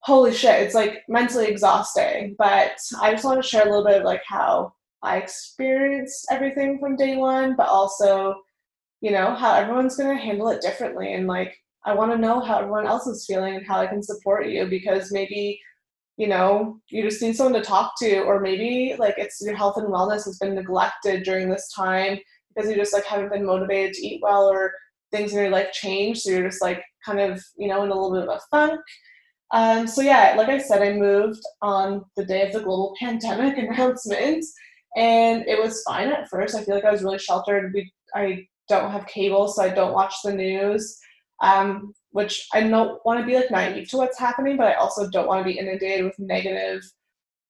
[0.00, 2.34] holy shit, it's like mentally exhausting.
[2.38, 4.72] But I just want to share a little bit of like how
[5.02, 8.36] I experienced everything from day one, but also
[9.00, 11.14] you know, how everyone's going to handle it differently.
[11.14, 14.02] And like, I want to know how everyone else is feeling and how I can
[14.02, 15.60] support you because maybe,
[16.16, 19.76] you know, you just need someone to talk to, or maybe like it's your health
[19.76, 22.18] and wellness has been neglected during this time
[22.54, 24.72] because you just like haven't been motivated to eat well or
[25.12, 26.18] things in your life change.
[26.18, 28.80] So you're just like kind of, you know, in a little bit of a funk.
[29.52, 33.58] Um, so yeah, like I said, I moved on the day of the global pandemic
[33.58, 34.44] announcement,
[34.96, 36.56] and it was fine at first.
[36.56, 37.72] I feel like I was really sheltered.
[37.72, 40.98] We, I don't have cable, so I don't watch the news.
[41.42, 45.06] Um, which I don't want to be like naive to what's happening, but I also
[45.10, 46.82] don't want to be inundated with negative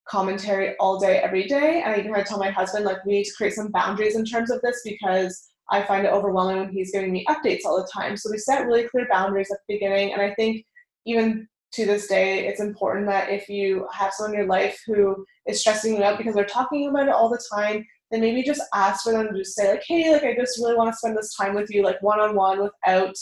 [0.08, 1.82] commentary all day, every day.
[1.84, 4.16] And I even had to tell my husband, like, we need to create some boundaries
[4.16, 7.76] in terms of this because I find it overwhelming when he's giving me updates all
[7.76, 8.16] the time.
[8.16, 10.12] So we set really clear boundaries at the beginning.
[10.12, 10.64] And I think
[11.06, 15.24] even to this day, it's important that if you have someone in your life who
[15.46, 18.62] is stressing you out because they're talking about it all the time, then maybe just
[18.74, 21.16] ask for them to just say like, hey, like I just really want to spend
[21.16, 23.14] this time with you, like one on one, without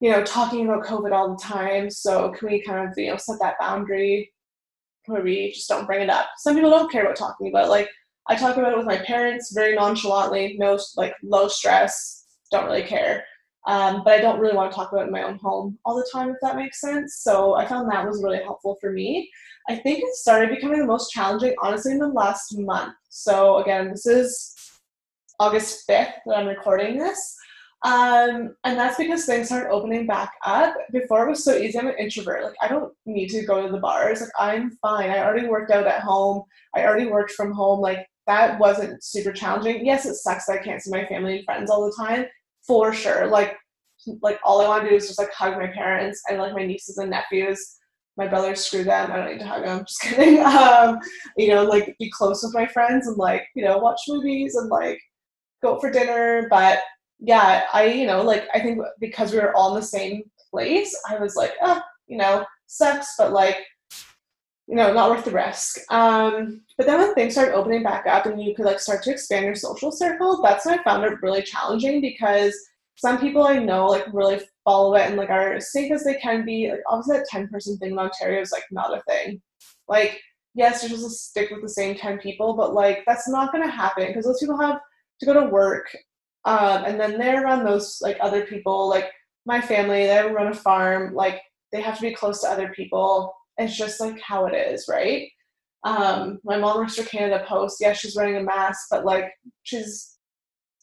[0.00, 1.90] you know talking about COVID all the time.
[1.90, 4.32] So can we kind of you know set that boundary
[5.06, 6.30] where we just don't bring it up?
[6.38, 7.68] Some people don't care about talking about.
[7.68, 7.88] Like
[8.28, 12.82] I talk about it with my parents very nonchalantly, no like low stress, don't really
[12.84, 13.24] care.
[13.66, 16.08] Um, but I don't really want to talk about in my own home all the
[16.12, 17.16] time, if that makes sense.
[17.16, 19.30] So I found that was really helpful for me.
[19.68, 22.94] I think it started becoming the most challenging, honestly, in the last month.
[23.08, 24.54] So again, this is
[25.38, 27.36] August 5th that I'm recording this.
[27.84, 30.74] Um, and that's because things started opening back up.
[30.92, 31.78] Before it was so easy.
[31.78, 32.44] I'm an introvert.
[32.44, 34.20] Like I don't need to go to the bars.
[34.20, 35.10] Like I'm fine.
[35.10, 36.44] I already worked out at home.
[36.76, 37.80] I already worked from home.
[37.80, 39.84] Like that wasn't super challenging.
[39.84, 42.26] Yes, it sucks that I can't see my family and friends all the time,
[42.66, 43.26] for sure.
[43.26, 43.56] Like
[44.20, 46.66] like all I want to do is just like hug my parents and like my
[46.66, 47.78] nieces and nephews.
[48.16, 49.10] My brothers screw them.
[49.10, 50.44] I don't need to hug them just kidding.
[50.44, 50.98] Um,
[51.36, 54.68] you know like be close with my friends and like you know watch movies and
[54.68, 54.98] like
[55.62, 56.46] go for dinner.
[56.50, 56.80] But
[57.24, 60.92] yeah i you know like i think because we were all in the same place
[61.08, 63.14] i was like oh you know sucks.
[63.18, 63.58] But like
[64.68, 68.26] you know not worth the risk um, but then when things started opening back up
[68.26, 71.20] and you could like start to expand your social circle that's when i found it
[71.22, 72.54] really challenging because
[72.96, 76.14] some people I know like really follow it and like are as safe as they
[76.14, 76.70] can be.
[76.70, 79.40] Like obviously that 10 person thing in Ontario is like not a thing.
[79.88, 80.20] Like,
[80.54, 83.70] yes, you're supposed to stick with the same 10 people, but like that's not gonna
[83.70, 84.78] happen because those people have
[85.20, 85.86] to go to work.
[86.44, 89.10] Um, and then they're around those like other people, like
[89.46, 91.40] my family, they run a farm, like
[91.72, 93.34] they have to be close to other people.
[93.58, 95.28] It's just like how it is, right?
[95.84, 97.78] Um, my mom works for Canada Post.
[97.80, 99.32] Yeah, she's wearing a mask, but like
[99.62, 100.16] she's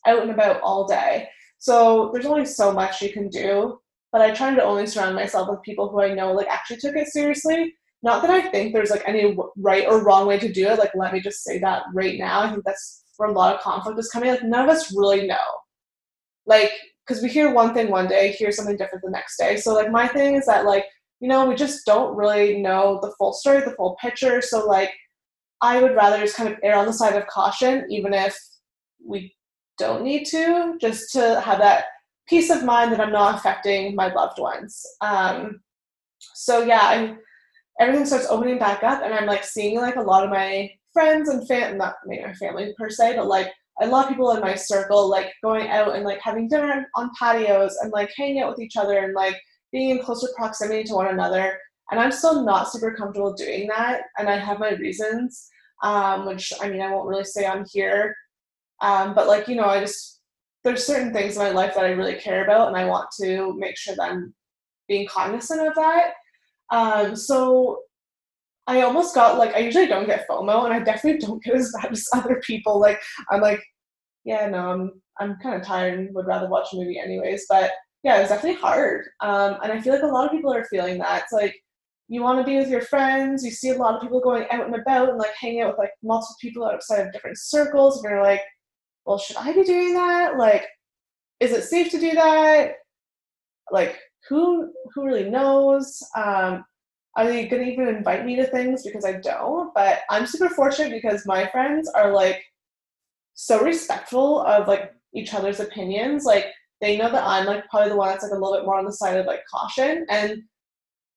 [0.05, 1.29] out and about all day.
[1.57, 3.79] So there's only so much you can do,
[4.11, 6.95] but I try to only surround myself with people who I know like actually took
[6.95, 7.73] it seriously.
[8.01, 10.79] Not that I think there's like any right or wrong way to do it.
[10.79, 12.41] Like let me just say that right now.
[12.41, 14.29] I think that's where a lot of conflict is coming.
[14.29, 15.35] Like none of us really know.
[16.45, 16.71] Like
[17.05, 19.57] because we hear one thing one day, hear something different the next day.
[19.57, 20.85] So like my thing is that like
[21.19, 24.41] you know we just don't really know the full story, the full picture.
[24.41, 24.91] So like
[25.61, 28.37] I would rather just kind of err on the side of caution, even if
[29.05, 29.35] we
[29.77, 31.85] don't need to, just to have that
[32.27, 34.85] peace of mind that I'm not affecting my loved ones.
[35.01, 35.61] Um,
[36.35, 37.17] so yeah, I'm,
[37.79, 41.29] everything starts opening back up, and I'm like seeing like a lot of my friends
[41.29, 43.51] and fam, not my family per se, but like
[43.81, 47.11] a lot of people in my circle like going out and like having dinner on
[47.19, 49.39] patios and like hanging out with each other and like
[49.71, 51.57] being in closer proximity to one another.
[51.91, 55.49] And I'm still not super comfortable doing that, and I have my reasons,
[55.83, 58.15] um, which I mean I won't really say on here.
[58.81, 60.21] Um, but like you know, I just
[60.63, 63.55] there's certain things in my life that I really care about, and I want to
[63.57, 64.33] make sure that I'm
[64.87, 66.11] being cognizant of that.
[66.71, 67.79] Um, so
[68.67, 71.73] I almost got like I usually don't get FOMO, and I definitely don't get as
[71.81, 72.79] bad as other people.
[72.79, 73.01] Like
[73.31, 73.63] I'm like,
[74.25, 77.45] yeah, no, I'm I'm kind of tired and would rather watch a movie anyways.
[77.49, 77.71] But
[78.03, 80.65] yeah, it was definitely hard, um, and I feel like a lot of people are
[80.65, 81.23] feeling that.
[81.23, 81.55] It's like
[82.07, 83.43] you want to be with your friends.
[83.43, 85.79] You see a lot of people going out and about and like hanging out with
[85.79, 88.41] like multiple people outside of different circles, and you're like,
[89.05, 90.37] well, should I be doing that?
[90.37, 90.65] Like,
[91.39, 92.75] is it safe to do that?
[93.71, 93.97] Like,
[94.27, 96.01] who who really knows?
[96.15, 96.63] Um,
[97.15, 99.73] are they gonna even invite me to things because I don't?
[99.73, 102.41] But I'm super fortunate because my friends are like
[103.33, 106.25] so respectful of like each other's opinions.
[106.25, 106.45] Like
[106.81, 108.85] they know that I'm like probably the one that's like a little bit more on
[108.85, 110.43] the side of like caution and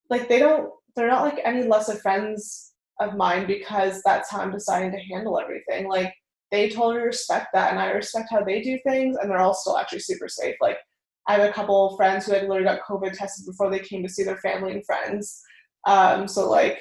[0.09, 4.39] like they don't they're not like any less of friends of mine because that's how
[4.39, 5.87] I'm deciding to handle everything.
[5.87, 6.13] Like
[6.51, 9.77] they totally respect that and I respect how they do things and they're all still
[9.77, 10.55] actually super safe.
[10.61, 10.77] Like
[11.27, 14.03] I have a couple of friends who had literally got COVID tested before they came
[14.03, 15.41] to see their family and friends.
[15.87, 16.79] Um, so like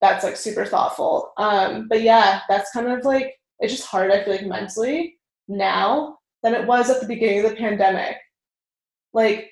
[0.00, 1.32] that's like super thoughtful.
[1.36, 5.16] Um, but yeah, that's kind of like it's just hard, I feel like mentally
[5.48, 6.15] now
[6.46, 8.16] than it was at the beginning of the pandemic.
[9.12, 9.50] Like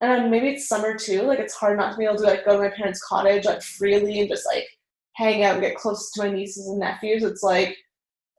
[0.00, 2.54] and maybe it's summer too, like it's hard not to be able to like go
[2.54, 4.66] to my parents' cottage like freely and just like
[5.12, 7.22] hang out and get close to my nieces and nephews.
[7.22, 7.76] It's like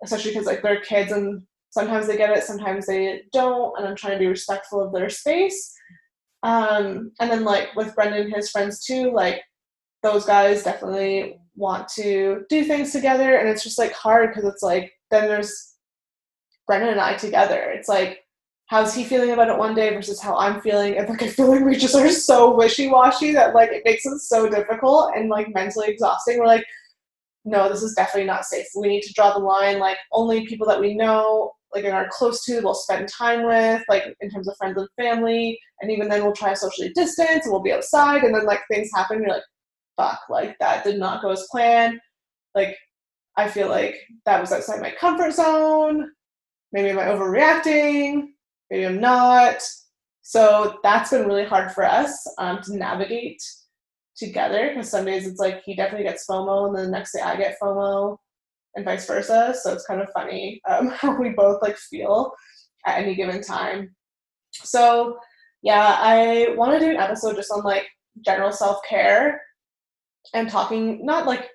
[0.04, 3.96] especially because like they're kids and sometimes they get it, sometimes they don't, and I'm
[3.96, 5.74] trying to be respectful of their space.
[6.44, 9.42] Um, and then like with Brendan and his friends too, like
[10.02, 14.62] those guys definitely want to do things together, and it's just like hard because it's
[14.62, 15.73] like then there's
[16.68, 17.72] Brendan and I together.
[17.72, 18.20] It's like
[18.68, 21.52] how's he feeling about it one day versus how I'm feeling, and like I feel
[21.52, 25.30] like we just are so wishy washy that like it makes it so difficult and
[25.30, 26.40] like mentally exhausting.
[26.40, 26.66] We're like
[27.46, 28.66] no, this is definitely not safe.
[28.76, 29.80] We need to draw the line.
[29.80, 33.84] Like only people that we know, like and are close to, we'll spend time with,
[33.90, 35.60] like in terms of friends and family.
[35.82, 38.24] And even then, we'll try to socially distance and we'll be outside.
[38.24, 39.44] And then like things happen, you're like,
[39.98, 42.00] fuck, like that did not go as planned.
[42.56, 42.78] Like
[43.36, 43.96] I feel like
[44.26, 46.10] that was outside my comfort zone.
[46.74, 48.30] Maybe am I overreacting?
[48.70, 49.62] Maybe I'm not.
[50.24, 53.42] So that's been really hard for us um, to navigate
[54.18, 57.22] together because some days it's like he definitely gets FOMO and then the next day
[57.22, 58.18] I get FOMO
[58.76, 59.56] and vice versa.
[59.62, 62.34] So it's kind of funny um, how we both like feel
[62.86, 63.96] at any given time.
[64.52, 65.18] So
[65.62, 67.88] yeah, I want to do an episode just on like
[68.26, 69.42] general self care
[70.34, 71.50] and talking not like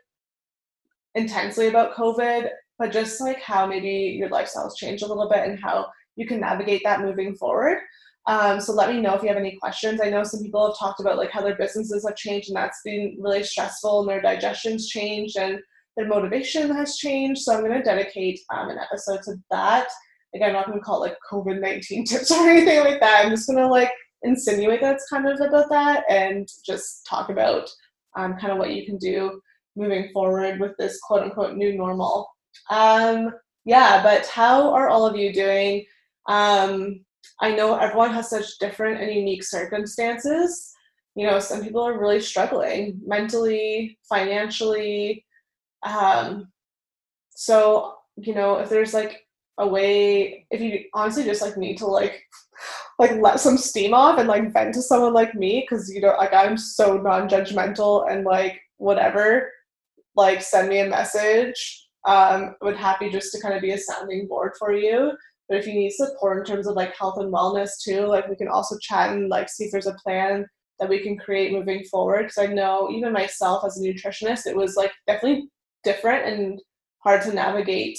[1.14, 2.48] intensely about COVID,
[2.78, 6.40] but just like how maybe your lifestyle's change a little bit and how you can
[6.40, 7.78] navigate that moving forward.
[8.26, 10.00] Um, so let me know if you have any questions.
[10.00, 12.82] I know some people have talked about like how their businesses have changed and that's
[12.84, 15.58] been really stressful and their digestion's changed and
[15.96, 17.40] their motivation has changed.
[17.40, 19.88] So I'm going to dedicate um, an episode to that.
[20.34, 23.24] Again, I'm not going to call it like COVID 19 tips or anything like that.
[23.24, 23.90] I'm just going to like
[24.22, 27.68] insinuate that's kind of about that and just talk about
[28.16, 29.40] um, kind of what you can do
[29.76, 32.28] moving forward with this quote unquote new normal.
[32.70, 33.32] Um,
[33.64, 35.84] yeah, but how are all of you doing?
[36.28, 37.04] Um,
[37.40, 40.72] I know everyone has such different and unique circumstances.
[41.14, 45.24] You know, some people are really struggling mentally, financially.
[45.82, 46.48] Um,
[47.30, 49.26] so, you know, if there's like
[49.58, 52.22] a way, if you honestly just like need to like,
[52.98, 56.14] like let some steam off and like vent to someone like me, because you know,
[56.18, 59.50] like I'm so non-judgmental and like whatever,
[60.16, 61.87] like send me a message.
[62.04, 65.12] Um, would happy just to kind of be a sounding board for you.
[65.48, 68.36] But if you need support in terms of like health and wellness too, like we
[68.36, 70.46] can also chat and like see if there's a plan
[70.78, 72.24] that we can create moving forward.
[72.24, 75.48] Because I know even myself as a nutritionist, it was like definitely
[75.84, 76.60] different and
[76.98, 77.98] hard to navigate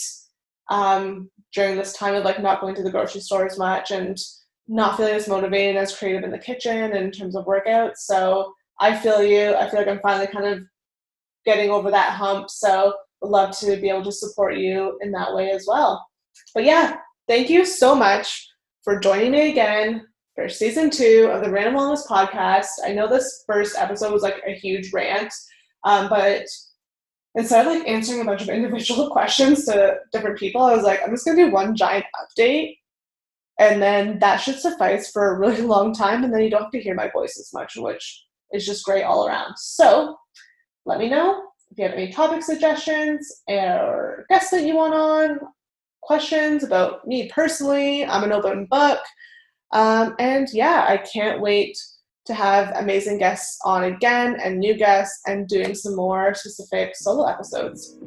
[0.69, 4.17] um, during this time of like not going to the grocery store as much and
[4.67, 7.97] not feeling as motivated as creative in the kitchen in terms of workouts.
[7.97, 9.55] So I feel you.
[9.55, 10.59] I feel like I'm finally kind of
[11.45, 12.49] getting over that hump.
[12.49, 16.05] So love to be able to support you in that way as well.
[16.53, 16.97] But yeah,
[17.29, 18.49] Thank you so much
[18.83, 22.69] for joining me again for season two of the Random Wellness Podcast.
[22.83, 25.31] I know this first episode was like a huge rant,
[25.83, 26.47] um, but
[27.35, 31.01] instead of like answering a bunch of individual questions to different people, I was like,
[31.03, 32.77] I'm just gonna do one giant update,
[33.59, 36.71] and then that should suffice for a really long time, and then you don't have
[36.71, 39.53] to hear my voice as much, which is just great all around.
[39.55, 40.17] So
[40.87, 45.39] let me know if you have any topic suggestions or guests that you want on
[46.01, 48.05] questions about me personally.
[48.05, 48.99] I'm an open book.
[49.71, 51.77] Um, and yeah, I can't wait
[52.25, 57.27] to have amazing guests on again and new guests and doing some more specific solo
[57.27, 57.97] episodes.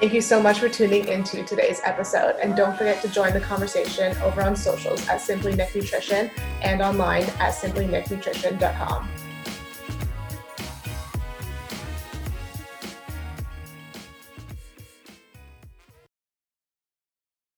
[0.00, 2.36] Thank you so much for tuning into today's episode.
[2.42, 6.30] And don't forget to join the conversation over on socials at Simply Nic Nutrition
[6.62, 9.08] and online at simplynicnutrition.com.